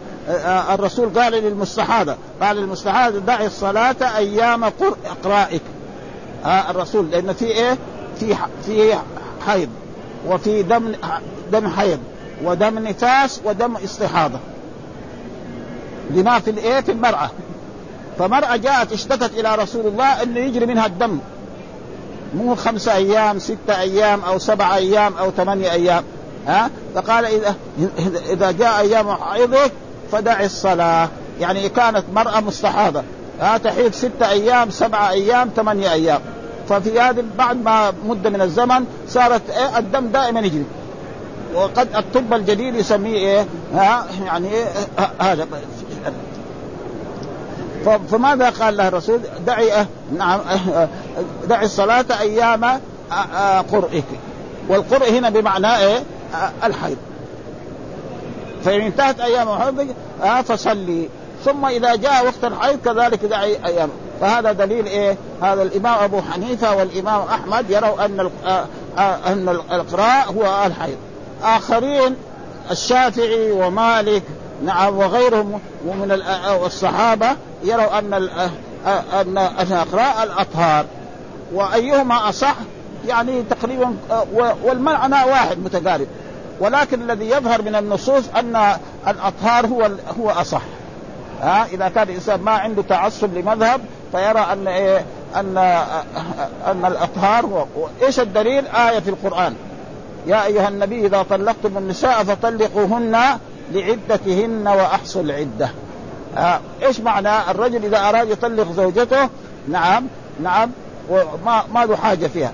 [0.74, 4.64] الرسول قال للمستحاضة قال للمستحاضة دعي الصلاة أيام
[5.04, 5.62] إقرائك
[6.44, 7.78] ها الرسول لأن في إيه؟
[8.20, 8.36] في
[8.66, 8.94] في
[9.46, 9.68] حيض
[10.28, 10.92] وفي دم
[11.52, 11.98] دم حيض
[12.44, 14.38] ودم نفاس ودم استحاضة.
[16.10, 17.30] لما في الإيه؟ في المرأة.
[18.18, 21.18] فمرأة جاءت اشتكت إلى رسول الله أنه يجري منها الدم.
[22.34, 26.04] مو خمسة أيام ستة أيام أو سبعة أيام أو ثمانية أيام.
[26.46, 27.54] ها؟ فقال إذا
[28.30, 29.72] إذا جاء أيام حيضك
[30.12, 31.08] فدع الصلاة.
[31.40, 33.02] يعني كانت مرأة مستحاضة.
[33.40, 36.20] ها تحيض ستة أيام سبعة أيام ثمانية أيام.
[36.68, 40.64] ففي هذه بعد ما مدة من الزمن صارت إيه الدم دائما يجري.
[41.54, 44.66] وقد الطب الجديد يسميه إيه ها يعني إيه
[45.18, 45.46] هذا.
[48.10, 49.86] فماذا قال له الرسول؟ دعي
[50.18, 50.40] نعم
[51.48, 52.80] دعي الصلاة أيام
[53.72, 54.04] قرئك.
[54.68, 56.02] والقرء هنا بمعنى إيه
[56.64, 56.96] الحيض.
[58.66, 59.94] فإن انتهت أيام الحيض
[60.44, 61.08] فصلي.
[61.44, 63.88] ثم إذا جاء وقت الحيض كذلك دعي أيام
[64.20, 68.30] فهذا دليل إيه؟ هذا الإمام أبو حنيفة والإمام أحمد يروا أن
[68.98, 70.96] أن الإقراء هو الحيض.
[71.42, 72.16] آخرين
[72.70, 74.22] الشافعي ومالك
[74.64, 76.22] نعم وغيرهم ومن
[76.66, 77.28] الصحابة
[77.64, 78.14] يروا أن
[79.12, 80.86] أن الإقراء الأطهار.
[81.52, 82.54] وأيهما أصح؟
[83.06, 83.96] يعني تقريبا
[84.64, 86.06] والمعنى واحد متقارب.
[86.60, 88.76] ولكن الذي يظهر من النصوص أن
[89.08, 89.90] الأطهار هو
[90.20, 90.62] هو أصح.
[91.42, 93.80] ها؟ إذا كان الإنسان ما عنده تعصب لمذهب
[94.12, 95.04] فيرى أن إيه؟
[95.36, 95.58] أن
[96.66, 97.66] أن الأطهار هو
[98.02, 99.54] إيش الدليل؟ آية في القرآن.
[100.26, 103.18] يا أيها النبي إذا طلقتم النساء فطلقوهن
[103.72, 105.70] لعدتهن وأحصوا العدة.
[106.36, 109.28] آه إيش معنى؟ الرجل إذا أراد يطلق زوجته
[109.68, 110.06] نعم
[110.42, 110.70] نعم
[111.08, 112.52] وما ما له حاجة فيها.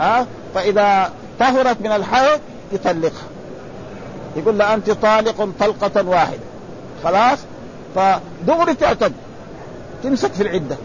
[0.00, 1.10] ها؟ فإذا
[1.40, 2.40] طهرت من الحيض
[2.72, 3.29] يطلقها.
[4.36, 6.40] يقول لها أنت طالق طلقة واحدة.
[7.04, 7.38] خلاص؟
[7.94, 9.12] فدغري تعتد.
[10.02, 10.76] تمسك في العدة.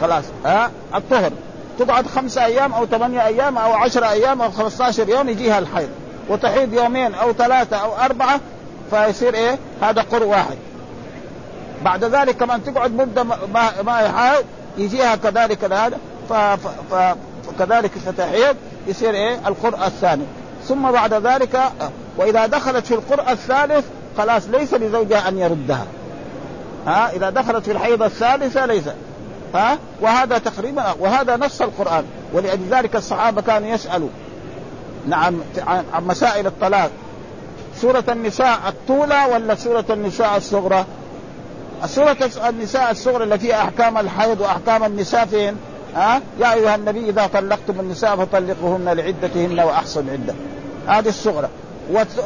[0.00, 0.24] خلاص.
[0.44, 1.32] ها؟ آه الطهر.
[1.78, 5.88] تقعد خمسة أيام أو ثمانية أيام أو عشرة أيام أو خمسة عشر يوم يجيها الحيض.
[6.28, 8.40] وتحيض يومين أو ثلاثة أو أربعة
[8.90, 10.56] فيصير إيه؟ هذا قر واحد.
[11.84, 14.44] بعد ذلك كمان تقعد مدة ما ما يحاول
[14.78, 15.98] يجيها كذلك هذا
[16.30, 20.24] فكذلك فتحيض يصير إيه؟ القرء الثاني.
[20.68, 21.60] ثم بعد ذلك
[22.16, 23.84] وإذا دخلت في القرء الثالث
[24.18, 25.86] خلاص ليس لزوجها أن يردها.
[26.86, 28.84] ها؟ إذا دخلت في الحيضة الثالثة ليس.
[29.54, 32.04] ها؟ وهذا تقريبا وهذا نص القرآن.
[32.32, 34.08] ولأجل ذلك الصحابة كانوا يسألوا.
[35.08, 36.90] نعم عن مسائل الطلاق.
[37.76, 40.84] سورة النساء الطولى ولا سورة النساء الصغرى؟
[41.86, 45.56] سورة النساء الصغرى اللي فيها أحكام الحيض وأحكام النساء فين؟
[45.96, 50.34] ها؟ يا أيها النبي إذا طلقتم النساء فطلقوهن لعدتهن وأحصن عدة
[50.86, 51.48] هذه الصغرى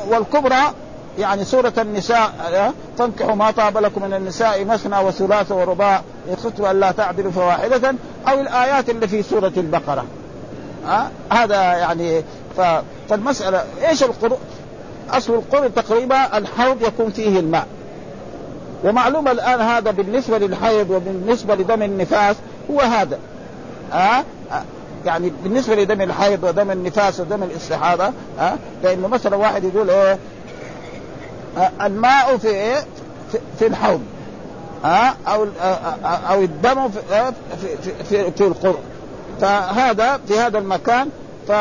[0.09, 0.63] والكبرى
[1.19, 2.33] يعني سورة النساء
[2.99, 6.03] فانكحوا ما طاب لكم من النساء مثنى وثلاث ورباع
[6.71, 7.95] إن لا تعدلوا فواحدة
[8.29, 10.05] أو الآيات اللي في سورة البقرة
[10.87, 12.23] ها؟ هذا يعني
[12.57, 12.61] ف...
[13.09, 14.39] فالمسألة إيش القرء؟
[15.11, 17.67] أصل القرء تقريبا الحوض يكون فيه الماء
[18.85, 22.37] ومعلوم الآن هذا بالنسبة للحيض وبالنسبة لدم النفاس
[22.71, 23.19] هو هذا
[23.93, 24.25] ها؟
[25.07, 30.19] يعني بالنسبة لدم الحيض ودم النفاس ودم الاستحاضة ها؟ لأنه مثلا واحد يقول إيه؟
[31.83, 32.77] الماء في إيه؟
[33.33, 34.01] في, في الحوض
[34.85, 35.47] ها؟ أو
[36.05, 37.01] أو الدم في
[37.61, 38.79] في في, في القرء
[39.41, 41.09] فهذا في هذا المكان
[41.49, 41.53] ف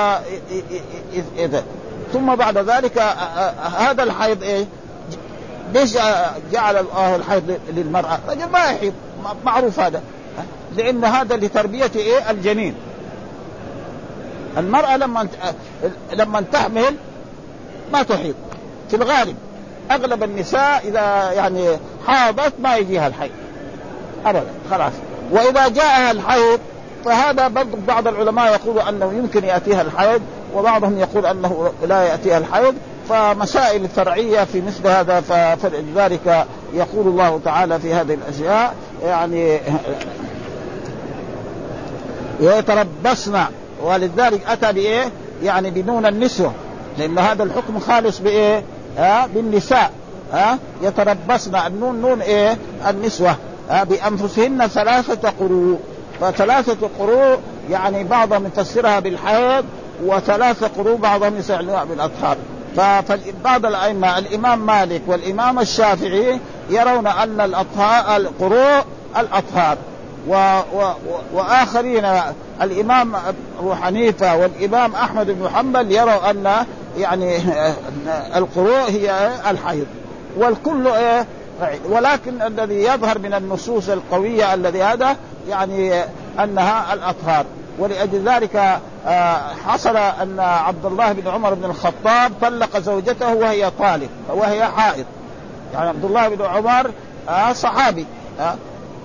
[2.13, 2.97] ثم بعد ذلك
[3.77, 4.65] هذا الحيض إيه؟
[5.73, 5.97] ليش
[6.51, 8.93] جعل الله الحيض للمرأة؟ رجل ما يحيض
[9.45, 10.01] معروف هذا.
[10.75, 12.75] لأن هذا لتربية إيه؟ الجنين.
[14.57, 15.27] المرأة لما
[16.13, 16.95] لما تحمل
[17.93, 18.35] ما تحيض
[18.89, 19.35] في الغالب
[19.91, 21.67] أغلب النساء إذا يعني
[22.07, 23.31] حاضت ما يجيها الحيض.
[24.25, 24.93] أبدا خلاص.
[25.31, 26.59] وإذا جاءها الحيض
[27.05, 27.47] فهذا
[27.87, 30.21] بعض العلماء يقول أنه يمكن يأتيها الحيض
[30.55, 32.75] وبعضهم يقول أنه لا يأتيها الحيض.
[33.09, 35.21] فمسائل فرعية في مثل هذا
[35.55, 39.59] فلذلك يقول الله تعالى في هذه الأشياء يعني
[42.39, 43.43] يتربصن
[43.83, 45.11] ولذلك أتى بإيه؟
[45.43, 46.53] يعني بنون النسوة.
[46.97, 48.63] لأن هذا الحكم خالص بإيه؟
[48.97, 49.91] ها؟ بالنساء.
[50.33, 51.55] ها؟ يتربصن.
[51.55, 52.57] النون نون إيه؟
[52.89, 53.35] النسوة.
[53.69, 55.79] ها؟ بأنفسهن ثلاثة قروء.
[56.21, 57.37] فثلاثة قروء
[57.69, 59.65] يعني بعضهم يفسرها بالحيض
[60.05, 62.37] وثلاثة قروء بعضهم يسألها بالأطهار.
[62.77, 68.83] فبعض الأئمة الإمام مالك والإمام الشافعي يرون أن الاطهار القروء
[69.17, 69.77] الأطهار.
[70.27, 70.93] و و
[71.33, 72.05] وآخرين
[72.61, 73.15] الإمام
[73.59, 76.65] أبو حنيفة والإمام أحمد بن حنبل يروا أن
[76.97, 77.37] يعني
[78.37, 79.87] القروء هي الحيض.
[80.37, 81.25] والكل إيه
[81.89, 85.15] ولكن الذي يظهر من النصوص القوية الذي هذا
[85.49, 86.03] يعني
[86.39, 87.45] أنها الأطهار.
[87.79, 94.09] ولأجل ذلك آه، حصل أن عبد الله بن عمر بن الخطاب طلق زوجته وهي طالق
[94.29, 95.05] وهي حائض.
[95.73, 96.91] يعني عبد الله بن عمر
[97.29, 98.05] آه، صحابي
[98.39, 98.55] آه،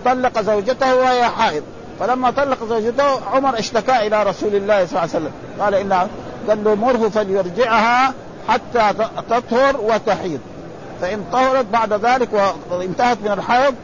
[0.04, 1.62] طلق زوجته وهي حائض.
[2.00, 5.32] فلما طلق زوجته عمر اشتكى إلى رسول الله صلى الله عليه وسلم.
[5.60, 5.92] قال إن
[6.48, 8.12] قال له مره فليرجعها
[8.48, 8.92] حتى
[9.30, 10.40] تطهر وتحيض.
[11.00, 12.28] فإن طهرت بعد ذلك
[12.70, 13.74] وانتهت من الحيض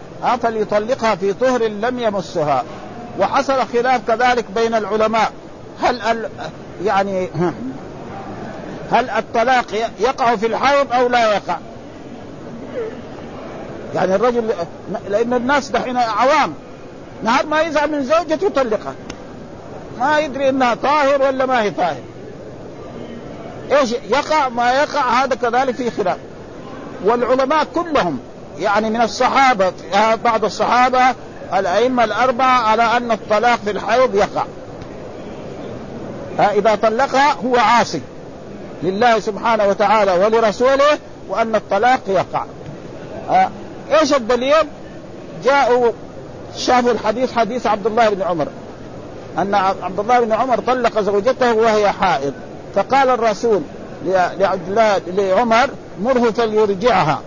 [0.42, 2.64] فليطلقها في طهر لم يمسها.
[3.20, 5.32] وحصل خلاف كذلك بين العلماء.
[5.82, 6.28] هل ال
[6.84, 7.28] يعني
[8.92, 9.66] هل الطلاق
[10.00, 11.56] يقع في الحيض أو لا يقع؟
[13.94, 14.50] يعني الرجل
[15.08, 16.54] لأن الناس دحين عوام.
[17.22, 18.94] نهار ما يزعل من زوجته يطلقها
[19.98, 22.02] ما يدري إنها طاهر ولا ما هي طاهر.
[23.72, 26.18] إيش يقع ما يقع هذا كذلك في خلاف.
[27.04, 28.18] والعلماء كلهم
[28.58, 29.72] يعني من الصحابة
[30.24, 31.14] بعض الصحابة
[31.54, 34.44] الأئمة الأربعة على أن الطلاق في الحيض يقع.
[36.38, 38.00] اذا طلقها هو عاصي
[38.82, 42.44] لله سبحانه وتعالى ولرسوله وأن الطلاق يقع.
[43.92, 44.66] إيش الدليل؟
[45.44, 45.92] جاءوا
[46.56, 48.48] شافوا الحديث حديث عبد الله بن عمر.
[49.38, 52.32] أن عبد الله بن عمر طلق زوجته وهي حائض.
[52.74, 53.62] فقال الرسول
[54.06, 55.70] لعبد الله لعمر
[56.02, 57.20] مره فليرجعها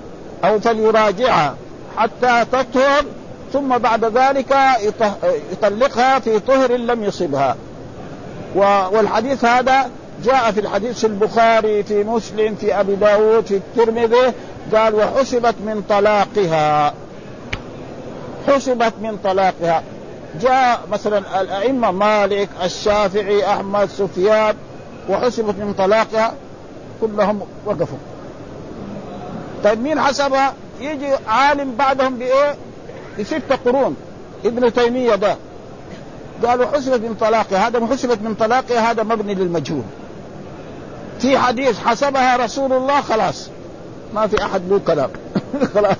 [0.43, 1.56] أو فليراجعها
[1.98, 3.06] حتى تطهر
[3.54, 4.56] ثم بعد ذلك
[5.52, 7.56] يطلقها في طهر لم يصبها.
[8.56, 9.89] والحديث هذا
[10.24, 14.34] جاء في الحديث البخاري في مسلم في أبي داود في الترمذي
[14.75, 16.93] قال وحسبت من طلاقها.
[18.47, 19.84] حسبت من طلاقها.
[20.41, 24.55] جاء مثلا الأئمة مالك الشافعي أحمد سفيان
[25.10, 26.34] وحسبت من طلاقها.
[27.01, 27.97] كلهم وقفوا.
[29.63, 32.55] طيب مين حسبها؟ يجي عالم بعدهم بإيه؟
[33.19, 33.95] بستة قرون.
[34.45, 35.36] ابن تيمية ده.
[36.45, 37.67] قالوا حسبت من طلاقها.
[37.67, 39.84] هذا حسبت من طلاقها هذا مبني للمجهول.
[41.19, 43.49] في حديث حسبها رسول الله خلاص.
[44.13, 45.10] ما في أحد له كلام.
[45.76, 45.98] خلاص.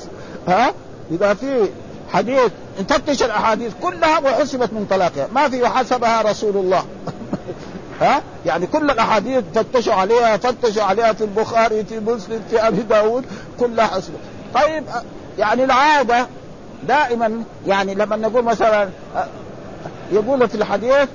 [0.48, 0.74] ها؟
[1.12, 1.70] إذا في
[2.10, 5.28] حديث نفتش الأحاديث كلها وحسبت من طلاقها.
[5.36, 6.86] ما في وحسبها رسول الله.
[8.02, 13.26] ها؟ يعني كل الأحاديث فتشوا عليها فتشوا عليها في البخاري في مسلم في أبي داود
[13.60, 14.14] كلها حسب
[14.54, 14.84] طيب
[15.38, 16.28] يعني العادة
[16.88, 18.90] دائما يعني لما نقول مثلا
[20.12, 21.10] يقول في الحديث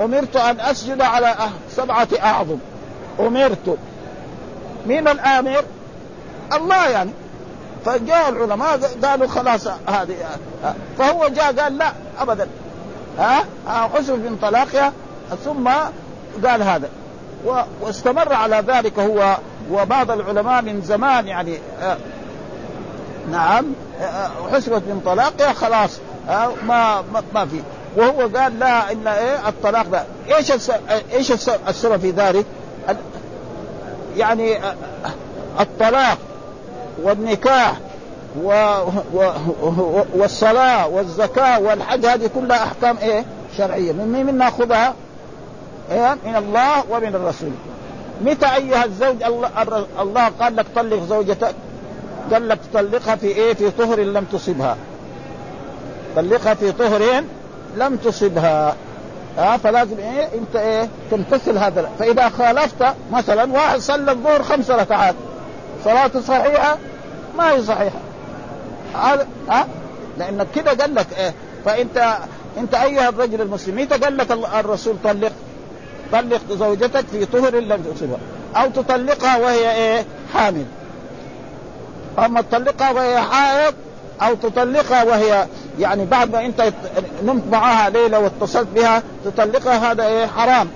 [0.00, 1.34] أمرت أن أسجد على
[1.70, 2.58] سبعة أعظم.
[3.20, 3.78] أمرت.
[4.86, 5.64] مين الآمر؟
[6.52, 7.10] الله يعني
[7.84, 10.14] فجاء العلماء قالوا خلاص هذه
[10.98, 12.48] فهو جاء قال لا ابدا.
[13.18, 14.92] ها؟ حسب من طلاقها
[15.44, 15.68] ثم
[16.46, 16.88] قال هذا.
[17.80, 19.36] واستمر على ذلك هو
[19.70, 21.96] وبعض العلماء من زمان يعني آه
[23.30, 23.66] نعم
[24.00, 27.60] آه حسبت من طلاقها خلاص آه ما ما في.
[27.96, 30.04] وهو قال لا إن إيه الطلاق ده.
[30.36, 30.52] إيش
[31.12, 31.32] إيش
[31.68, 32.46] السبب في ذلك؟
[34.16, 34.74] يعني آه،
[35.60, 36.18] الطلاق
[37.02, 37.76] والنكاح
[38.42, 38.52] و...
[39.14, 39.30] و...
[40.14, 43.24] والصلاة والزكاة والحج هذه كلها أحكام إيه؟
[43.58, 43.92] شرعية.
[43.92, 44.94] من مين نأخذها؟
[45.92, 47.50] إيه؟ من الله ومن الرسول.
[48.24, 49.50] متى أيها الزوج الله,
[50.00, 51.54] الله قال لك طلق زوجتك؟
[52.32, 54.76] قال لك طلقها في إيه؟ في طهر لم تصبها.
[56.16, 57.24] طلقها في طهر
[57.76, 58.76] لم تصبها.
[59.38, 61.90] ها آه فلازم إيه؟ أنت إيه؟ تمتثل هذا.
[61.98, 65.14] فإذا خالفت مثلا واحد صلى الظهر خمس ركعات.
[65.84, 66.78] صلاته صحيحة
[67.36, 67.98] ما هي صحيحة.
[68.94, 69.66] هذا ها؟
[70.18, 72.18] لانك كده قال لك إيه؟ فانت
[72.58, 75.32] أنت أيها الرجل المسلم متى قال لك الرسول طلق
[76.12, 78.18] طلق زوجتك في طهر لم تصبها
[78.56, 80.64] أو تطلقها وهي إيه؟ حامل.
[82.18, 83.74] أما تطلقها وهي حائض
[84.22, 85.46] أو تطلقها وهي
[85.78, 86.72] يعني بعد ما أنت
[87.24, 90.68] نمت معها ليلة واتصلت بها تطلقها هذا إيه؟ حرام.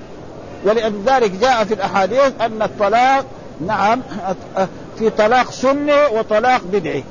[0.65, 3.25] ولذلك جاء في الأحاديث أن الطلاق
[3.67, 4.03] نعم
[4.99, 7.05] في طلاق سني وطلاق بدعي.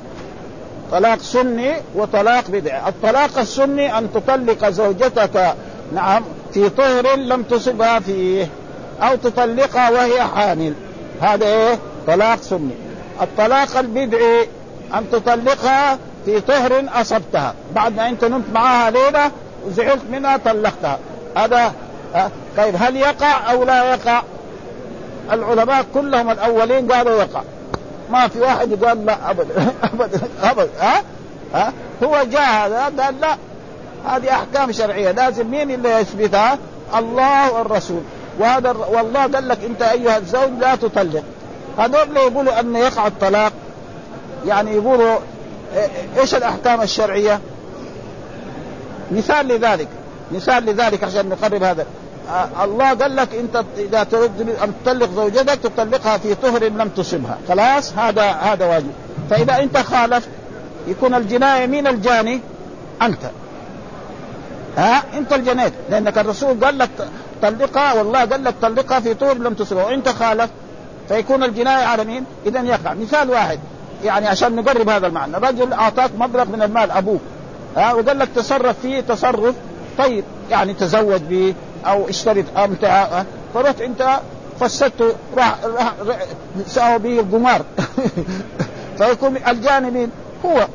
[0.92, 2.90] طلاق سني وطلاق بدعي.
[2.90, 5.56] الطلاق السني أن تطلق زوجتك
[5.94, 8.50] نعم في طهر لم تصبها فيه
[9.02, 10.74] أو تطلقها وهي حامل.
[11.22, 12.76] هذا إيه؟ طلاق سني.
[13.22, 14.48] الطلاق البدعي
[14.94, 17.54] أن تطلقها في طهر أصبتها.
[17.76, 19.32] بعد ما أنت نمت معها ليلة
[19.66, 21.00] وزعلت منها طلقتها.
[21.38, 21.74] هذا
[22.58, 24.22] طيب هل يقع أو لا يقع؟
[25.32, 27.42] العلماء كلهم الأولين قالوا يقع.
[28.12, 31.04] ما في واحد قال لا ابدا ابدا ابدا ها؟
[31.54, 33.38] ها؟ هو جاء هذا قال لا
[34.06, 36.58] هذه أحكام شرعية لازم مين اللي يثبتها؟
[36.96, 38.02] الله والرسول.
[38.40, 41.24] وهذا والله قال لك أنت أيها الزوج لا تطلق.
[41.78, 43.54] هذول اللي يقولوا أن يقع الطلاق
[44.46, 45.16] يعني يقولوا
[46.20, 47.40] إيش الأحكام الشرعية؟
[49.12, 49.88] مثال لذلك
[50.32, 51.86] مثال لذلك عشان نقرب هذا.
[52.64, 57.94] الله قال لك انت اذا تريد ان تطلق زوجتك تطلقها في طهر لم تصبها خلاص؟
[57.98, 58.92] هذا هذا واجب.
[59.30, 60.30] فإذا انت خالفت
[60.88, 62.42] يكون الجناية مين الجاني؟
[63.02, 63.32] أنت.
[64.78, 65.74] ها؟ انت الجنيت.
[65.90, 66.90] لأنك الرسول قال لك
[67.42, 70.54] طلقها والله قال لك طلقها في طهر لم تصبها وانت خالفت
[71.08, 73.60] فيكون الجناية على مين؟ إذا يقع مثال واحد.
[74.04, 75.38] يعني عشان نقرب هذا المعنى.
[75.38, 77.22] رجل أعطاك مبلغ من المال أبوك.
[77.78, 79.56] ها؟ وقال لك تصرف فيه تصرف
[79.98, 80.24] طيب.
[80.52, 81.54] يعني تزوج به
[81.86, 84.20] أو اشتري امتعه فرحت أنت
[84.60, 85.94] فسدته راح راح
[86.68, 87.62] ساوى به القمار.
[88.98, 90.12] فيكون الجاني مين؟
[90.46, 90.68] هو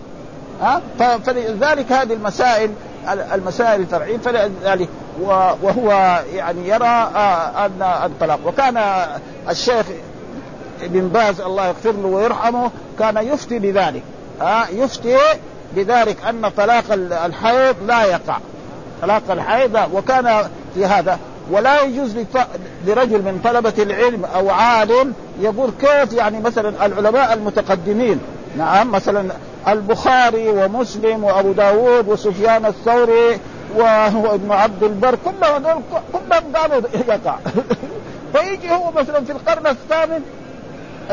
[0.62, 2.70] ها؟ فلذلك هذه المسائل
[3.32, 4.88] المسائل الفرعيه فلذلك
[5.62, 8.38] وهو يعني يرى آه، أن الطلاق.
[8.46, 9.06] وكان
[9.48, 9.86] الشيخ
[10.82, 14.02] ابن باز الله يغفر له ويرحمه كان يفتي بذلك
[14.40, 15.16] ها؟ يفتي
[15.76, 16.84] بذلك أن طلاق
[17.24, 18.36] الحيض لا يقع.
[19.02, 21.18] طلاق الحيض وكان في هذا.
[21.50, 22.16] ولا يجوز
[22.86, 28.20] لرجل من طلبة العلم أو عالم يقول كيف يعني مثلا العلماء المتقدمين.
[28.58, 29.32] نعم مثلا
[29.68, 33.38] البخاري ومسلم وأبو داود وسفيان الثوري
[33.76, 37.36] وابن عبد البر كلهم هذول كلهم قالوا يقع.
[38.32, 40.22] فيجي هو مثلا في القرن الثامن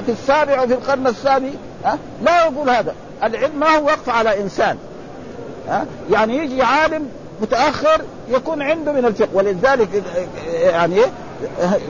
[0.06, 1.52] في السابع وفي القرن الثاني
[1.86, 2.94] ها لا يقول هذا.
[3.24, 4.78] العلم ما هو وقف على إنسان
[5.68, 7.10] ها يعني يجي عالم
[7.41, 9.30] متأخر يكون عنده من الفقه.
[9.34, 10.04] ولذلك
[10.54, 10.98] يعني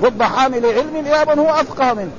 [0.03, 2.11] رب حامل علم يابا هو أفقه منه.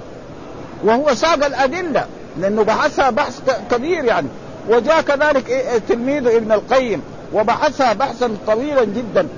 [0.84, 2.06] وهو ساق الأدلة
[2.38, 4.28] لأنه بحثها بحث كبير يعني.
[4.68, 9.28] وجاء كذلك إيه، تلميذه ابن القيم وبحثها بحثا طويلا جدا.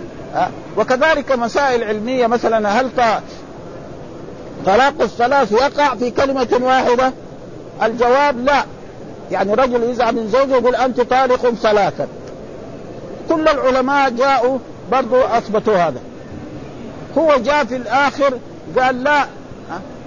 [0.76, 2.90] وكذلك مسائل علمية مثلا هل
[4.66, 7.12] طلاق الثلاث يقع في كلمة واحدة؟
[7.82, 8.64] الجواب لا.
[9.30, 12.06] يعني رجل يزعل من زوجه يقول أنت طالق ثلاثا.
[13.28, 14.58] كل العلماء جاءوا
[14.92, 16.00] برضو أثبتوا هذا.
[17.18, 18.38] هو جاء في الآخر
[18.78, 19.26] قال لا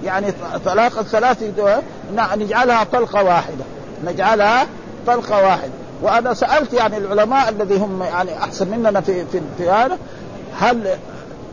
[0.03, 0.27] يعني
[0.65, 1.43] طلاق الثلاث
[2.35, 3.63] نجعلها طلقة واحدة.
[4.05, 4.67] نجعلها
[5.07, 5.71] طلقة واحدة.
[6.01, 9.97] وأنا سألت يعني العلماء الذي هم يعني أحسن مننا في في, في هذا
[10.59, 10.97] هل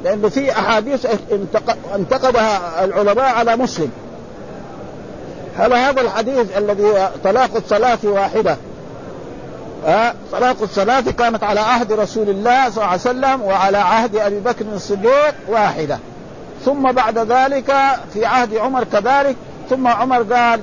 [0.04, 1.06] لأنه في أحاديث
[1.94, 3.90] انتقدها العلماء على مسلم.
[5.56, 8.56] هل هذا الحديث الذي طلاق الثلاث واحدة
[9.86, 14.40] أه؟ طلاق الثلاث كانت على عهد رسول الله صلى الله عليه وسلم وعلى عهد أبي
[14.40, 15.98] بكر الصديق واحدة.
[16.64, 17.74] ثم بعد ذلك
[18.12, 19.36] في عهد عمر كذلك
[19.70, 20.60] ثم عمر قال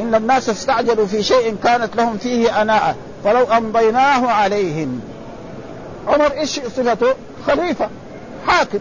[0.00, 2.94] إن الناس استعجلوا في شيء كانت لهم فيه أناءة
[3.24, 5.00] فلو أمضيناه عليهم.
[6.06, 7.14] عمر إيش صفته؟
[7.46, 7.88] خليفة
[8.46, 8.78] حاكم.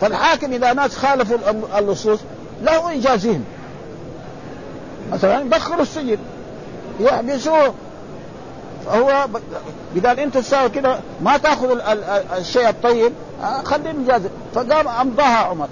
[0.00, 1.38] فالحاكم إذا ناس خالفوا
[1.78, 2.18] اللصوص
[2.62, 3.44] له يجازيهم
[5.12, 6.18] مثلا يدخلوا السجن.
[7.00, 7.74] يحبسوه.
[8.86, 9.26] فهو
[9.94, 11.78] بدال انت تساوي كده ما تاخذ
[12.38, 15.68] الشيء الطيب آه، خليه يجازي فقام أمضاها عمر.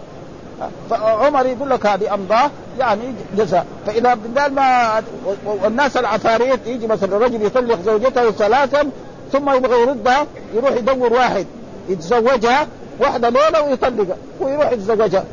[0.90, 3.66] فعمر يقول لك هذه أمضاة يعني جزاء.
[3.86, 5.02] فإذا بدال ما
[5.44, 8.90] والناس العفاريت يجي مثلا الرجل يطلق زوجته ثلاثا
[9.32, 11.46] ثم يبغى يردها يروح يدور واحد
[11.88, 12.66] يتزوجها
[13.00, 15.24] واحدة ليلة ويطلقها ويروح يتزوجها.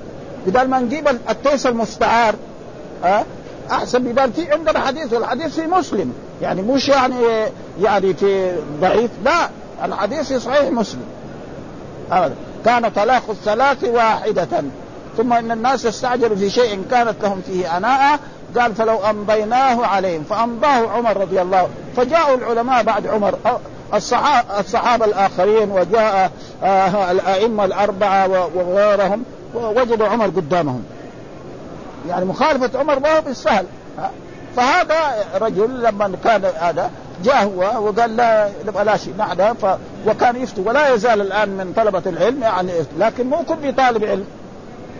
[0.47, 2.35] بدل ما نجيب التيس المستعار
[3.03, 3.23] ها أه؟
[3.71, 6.13] أحسن بدل في عندنا حديث والحديث في مسلم.
[6.41, 7.15] يعني مش يعني
[7.81, 8.51] يعني في
[8.81, 9.49] ضعيف لا
[9.85, 11.05] الحديث في صحيح مسلم.
[12.11, 12.35] ابدا.
[12.65, 14.47] كان طلاق الثلاث واحدة.
[15.17, 18.19] ثم إن الناس استعجلوا في شيء كانت لهم فيه اناء
[18.57, 23.35] قال فلو امضيناه عليهم فامضاه عمر رضي الله فجاءوا العلماء بعد عمر
[23.93, 26.31] الصحابة, الصحابة الآخرين وجاء
[26.63, 29.23] آه، الأئمة الأربعة وغيرهم
[29.55, 30.83] ووجدوا عمر قدامهم.
[32.09, 33.65] يعني مخالفة عمر ما هو بالسهل.
[34.55, 36.91] فهذا رجل لما كان هذا
[37.23, 39.65] جاء هو وقال لا نبغى لا شيء نحن ف...
[40.07, 44.25] وكان يفتي ولا يزال الآن من طلبة العلم يعني لكن مو كل طالب علم.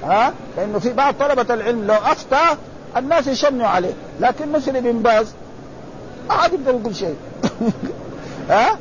[0.04, 2.58] ها؟ لأنه في بعض طلبة العلم لو أفتى
[2.98, 3.94] الناس يشنوا عليه.
[4.20, 5.34] لكن مثل ابن باز
[6.30, 7.16] ما عاد يقدر يقول شيء.
[8.50, 8.78] ها؟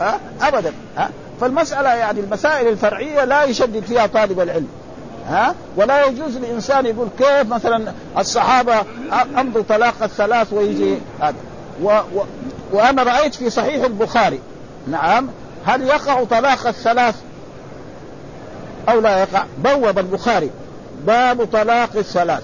[0.00, 0.72] ها؟ ابدا.
[0.96, 1.10] ها؟
[1.40, 4.68] فالمسألة يعني المسائل الفرعية لا يشدد فيها طالب العلم.
[5.32, 8.74] ها؟ ولا يجوز لانسان يقول كيف مثلا الصحابة
[9.38, 11.34] أمضوا طلاق الثلاث ويجي هذا.
[11.82, 12.24] و و
[12.72, 14.40] وأنا رأيت في صحيح البخاري
[14.88, 15.28] نعم
[15.66, 17.14] هل يقع طلاق الثلاث
[18.88, 20.50] أو لا يقع؟ بوب البخاري
[21.06, 22.42] باب طلاق الثلاث.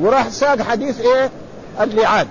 [0.00, 1.30] وراح ساق حديث إيه؟
[1.80, 2.26] اللعان.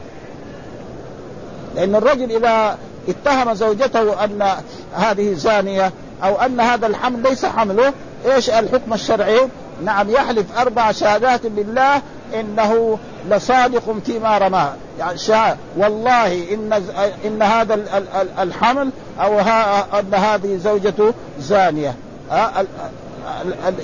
[1.76, 2.78] لأن الرجل إذا
[3.10, 4.54] اتهم زوجته أن
[4.94, 5.92] هذه زانية
[6.24, 7.94] أو أن هذا الحمل ليس حمله
[8.26, 9.48] إيش الحكم الشرعي؟
[9.84, 12.02] نعم يحلف أربع شهادات بالله
[12.40, 13.00] إنه
[13.30, 16.84] لصادق فيما رماه يعني شهادة والله إن
[17.26, 17.80] إن هذا
[18.40, 19.40] الحمل أو
[20.00, 21.96] أن هذه زوجته زانية.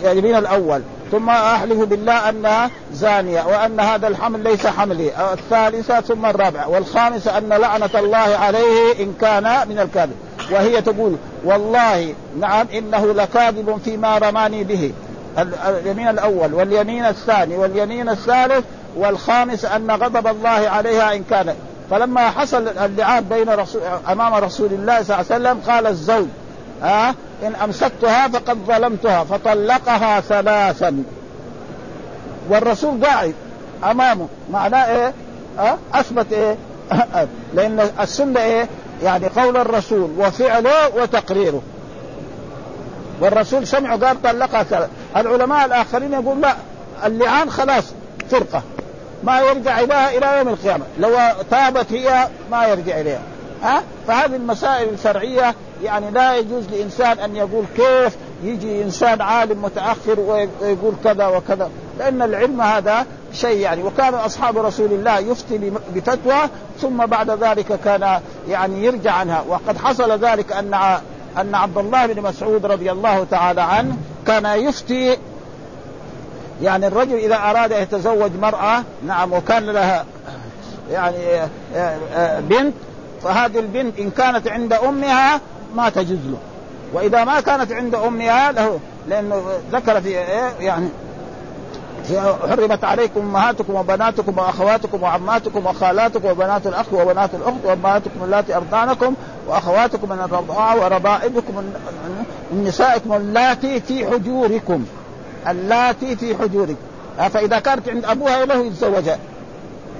[0.04, 0.82] اليمين الأول.
[1.12, 5.34] ثم أحلف بالله أنها زانية وأن هذا الحمل ليس حملي.
[5.34, 6.70] الثالثة ثم الرابعة.
[6.70, 10.16] والخامسة أن لعنة الله عليه إن كان من الكاذب.
[10.52, 14.92] وهي تقول والله نعم إنه لكاذب فيما رماني به
[15.68, 21.56] اليمين الأول واليمين الثاني واليمين الثالث والخامس أن غضب الله عليها إن كان
[21.90, 26.28] فلما حصل اللعاب بين رسول أمام رسول الله صلى الله عليه وسلم قال الزوج
[26.82, 31.04] ها آه إن أمسكتها فقد ظلمتها فطلقها ثلاثا
[32.50, 33.34] والرسول قاعد
[33.84, 35.14] أمامه معناه إيه؟
[35.60, 36.58] أه؟ أثبت إيه؟
[37.56, 38.68] لأن السنة إيه؟
[39.04, 41.62] يعني قول الرسول وفعله وتقريره.
[43.22, 46.56] والرسول سمعه قال طلقها العلماء الآخرين يقول لا
[47.06, 47.84] اللعان خلاص
[48.30, 48.62] فرقة.
[49.24, 50.86] ما يرجع إليها إلى يوم القيامة.
[51.00, 51.18] لو
[51.52, 53.22] تابت هي ما يرجع إليها.
[53.64, 60.20] ها؟ فهذه المسائل الشرعية يعني لا يجوز لإنسان أن يقول كيف يجي إنسان عالم متأخر
[60.20, 61.70] ويقول كذا وكذا.
[62.00, 63.84] لأن العلم هذا شيء يعني.
[63.84, 66.42] وكان أصحاب رسول الله يفتي بفتوى
[66.82, 68.20] ثم بعد ذلك كان
[68.50, 69.44] يعني يرجع عنها.
[69.48, 70.74] وقد حصل ذلك أن
[71.38, 75.18] أن عبد الله بن مسعود رضي الله تعالى عنه كان يفتي
[76.62, 80.06] يعني الرجل إذا أراد يتزوج مرأة نعم وكان لها
[80.92, 81.18] يعني
[81.76, 82.74] آه، آه، بنت
[83.24, 85.42] فهذه البنت إن كانت عند أمها
[85.76, 86.38] ما تجوز له.
[86.94, 90.12] وإذا ما كانت عند أمها له لأنه ذكر في
[90.60, 90.90] يعني
[92.50, 99.14] حرمت عليكم أمهاتكم وبناتكم وأخواتكم وعماتكم وخالاتكم وبنات الاخ وبنات الأخت وأمهاتكم اللاتي أرضعنكم
[99.48, 101.56] وأخواتكم من الرضاعه وربائبكم
[102.52, 104.86] من نسائكم اللاتي في حجوركم.
[105.48, 106.76] اللاتي في حجوركم.
[107.30, 109.18] فاذا كانت عند أبوها له يتزوجها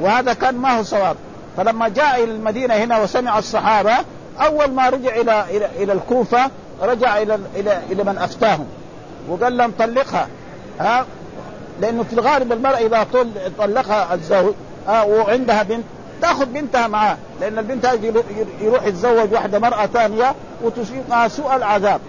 [0.02, 1.16] وهذا كان ما هو صواب.
[1.58, 3.94] فلما جاء إلى المدينة هنا وسمع الصحابة
[4.40, 6.50] أول ما رجع إلى إلى إلى الكوفة
[6.82, 8.66] رجع إلى إلى إلى من أفتاهم.
[9.30, 10.28] وقال لهم طلقها.
[10.80, 11.06] ها؟
[11.82, 13.08] لأنه في الغالب المرأة إذا
[13.58, 14.54] طلقها الزوج
[14.88, 15.84] ها وعندها بنت
[16.22, 18.24] تأخذ بنتها معاه لأن البنت هذه
[18.62, 22.02] يروح يتزوج واحدة مرأة ثانية وتصيبها سوء العذاب.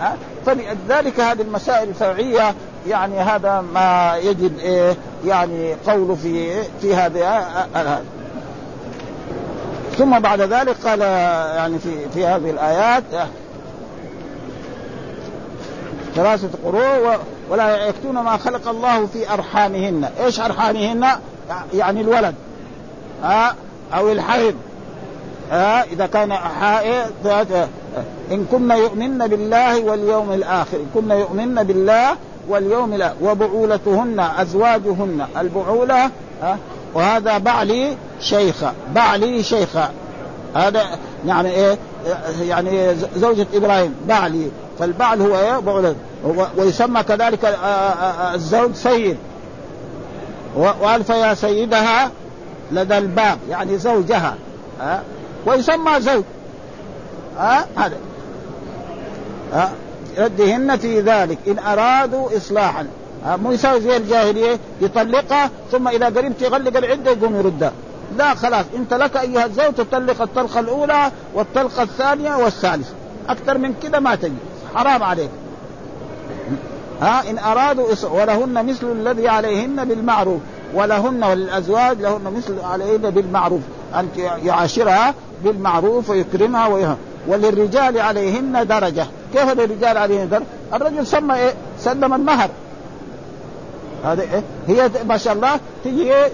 [0.00, 2.54] ها فلذلك هذه المسائل الفرعية
[2.88, 4.96] يعني هذا ما يجب إيه
[5.26, 7.48] يعني قوله في في هذه
[9.98, 11.00] ثم بعد ذلك قال
[11.56, 13.02] يعني في في هذه الآيات
[16.18, 17.18] ثلاثة قروء
[17.50, 20.08] ولا يكتون ما خلق الله في أرحامهن.
[20.24, 21.06] إيش أرحامهن؟
[21.74, 22.34] يعني الولد.
[23.22, 23.54] ها؟
[23.94, 24.54] أو الحيض.
[25.50, 27.66] ها؟ إذا كان حائض
[28.32, 30.76] إن كنا يؤمن بالله واليوم الآخر.
[30.76, 32.16] إن كنا يؤمن بالله
[32.48, 35.26] واليوم الآخر وبعولتهن أزواجهن.
[35.40, 36.10] البعولة
[36.42, 36.58] ها؟
[36.94, 39.90] وهذا بعلي شيخة بعلي شيخة
[40.54, 40.82] هذا
[41.26, 41.78] يعني إيه؟
[42.40, 43.94] يعني زوجة إبراهيم.
[44.08, 44.50] بعلي.
[44.78, 45.94] فالبعل هو إيه؟ بعولة
[46.56, 49.16] ويسمى كذلك آه، آه، آه، الزوج سيد.
[50.56, 52.10] والف يا سيدها
[52.72, 54.34] لدى الباب يعني زوجها
[54.80, 55.02] ها
[55.46, 56.24] ويسمى زوج.
[57.38, 57.96] ها هذا.
[59.52, 59.72] ها
[60.18, 62.86] ردهن في ذلك إن أرادوا اصلاحا.
[63.26, 67.72] مو يسوي زي الجاهلية يطلقها ثم إذا قريب تغلق العدة يقوم يردها
[68.18, 68.64] لا خلاص.
[68.76, 72.92] أنت لك أيها الزوج تطلق الطلقة الأولى والطلقة الثانية والثالثة.
[73.28, 74.32] أكثر من كذا ما تجي
[74.74, 75.30] حرام عليك
[77.00, 80.40] ها إن أرادوا ولهن مثل الذي عليهن بالمعروف
[80.74, 83.60] ولهن وللازواج لهن مثل عليهن بالمعروف
[83.94, 84.08] أن
[84.44, 85.14] يعاشرها
[85.44, 86.96] بالمعروف ويكرمها ويها
[87.28, 90.44] وللرجال عليهن درجة كيف للرجال عليهن درجة؟
[90.74, 92.50] الرجل سمى إيه؟ سلم المهر
[94.04, 96.30] هذا إيه؟ هي ما شاء الله تجي إيه؟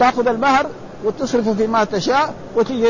[0.00, 0.66] تاخذ المهر
[1.04, 2.86] وتصرف فيما تشاء وتجي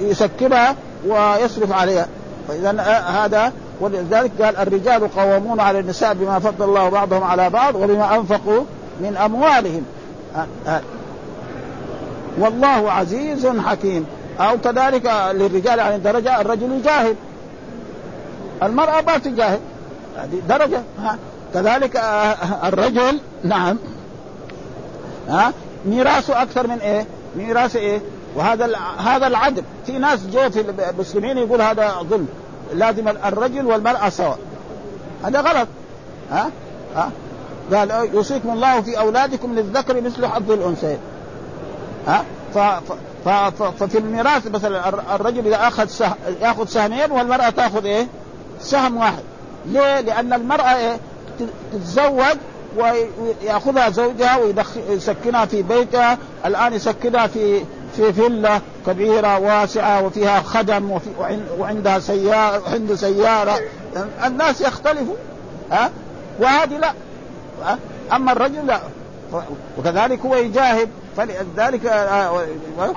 [0.00, 2.06] يسكرها ويصرف عليها
[2.48, 7.74] فإذا آه، هذا ولذلك قال الرجال قوامون على النساء بما فضل الله بعضهم على بعض
[7.74, 8.64] وبما أنفقوا
[9.00, 9.82] من أموالهم.
[12.38, 14.06] والله عزيز حكيم.
[14.40, 17.16] أو كذلك للرجال على درجة الرجل يجاهد
[18.62, 19.60] المرأة ما تجاهد
[20.16, 20.82] هذه درجة.
[21.54, 21.96] كذلك
[22.64, 23.78] الرجل نعم.
[25.28, 25.52] ها؟
[25.86, 27.06] ميراثه أكثر من إيه؟
[27.36, 28.00] ميراث إيه؟
[28.36, 29.62] وهذا هذا العدل.
[29.86, 32.28] في ناس جو في المسلمين يقول هذا ظلم.
[32.74, 34.38] لازم الرجل والمرأة سواء.
[35.24, 35.68] هذا غلط.
[36.30, 36.50] ها؟
[36.96, 37.10] ها؟
[37.74, 40.98] قال يوصيكم الله في أولادكم للذكر مثل حظ الانثيين
[42.06, 42.58] ها؟ ف
[43.24, 48.06] ف ف ففي الميراث مثلا الرجل إذا أخذ سهم يأخذ سهمين والمرأة تأخذ إيه؟
[48.60, 49.22] سهم واحد.
[49.66, 50.96] ليه؟ لأن المرأة إيه؟
[51.72, 52.36] تتزوج
[52.76, 54.36] ويأخذها زوجها
[54.88, 56.18] ويسكنها في بيتها.
[56.46, 57.64] الآن يسكنها في
[57.96, 61.10] في فيلا كبيرة واسعة وفيها خدم وفي
[61.58, 63.60] وعندها سياره وعنده سيارة.
[64.26, 65.16] الناس يختلفوا
[65.72, 65.90] ها؟
[66.40, 66.92] وهذه لا
[68.12, 68.80] أما الرجل لا.
[69.78, 72.46] وكذلك هو يجاهد فلذلك آه،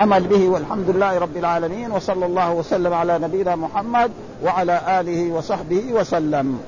[0.00, 4.10] عمل به والحمد لله رب العالمين وصلى الله وسلم على نبينا محمد
[4.44, 6.60] وعلى آله وصحبه وسلم.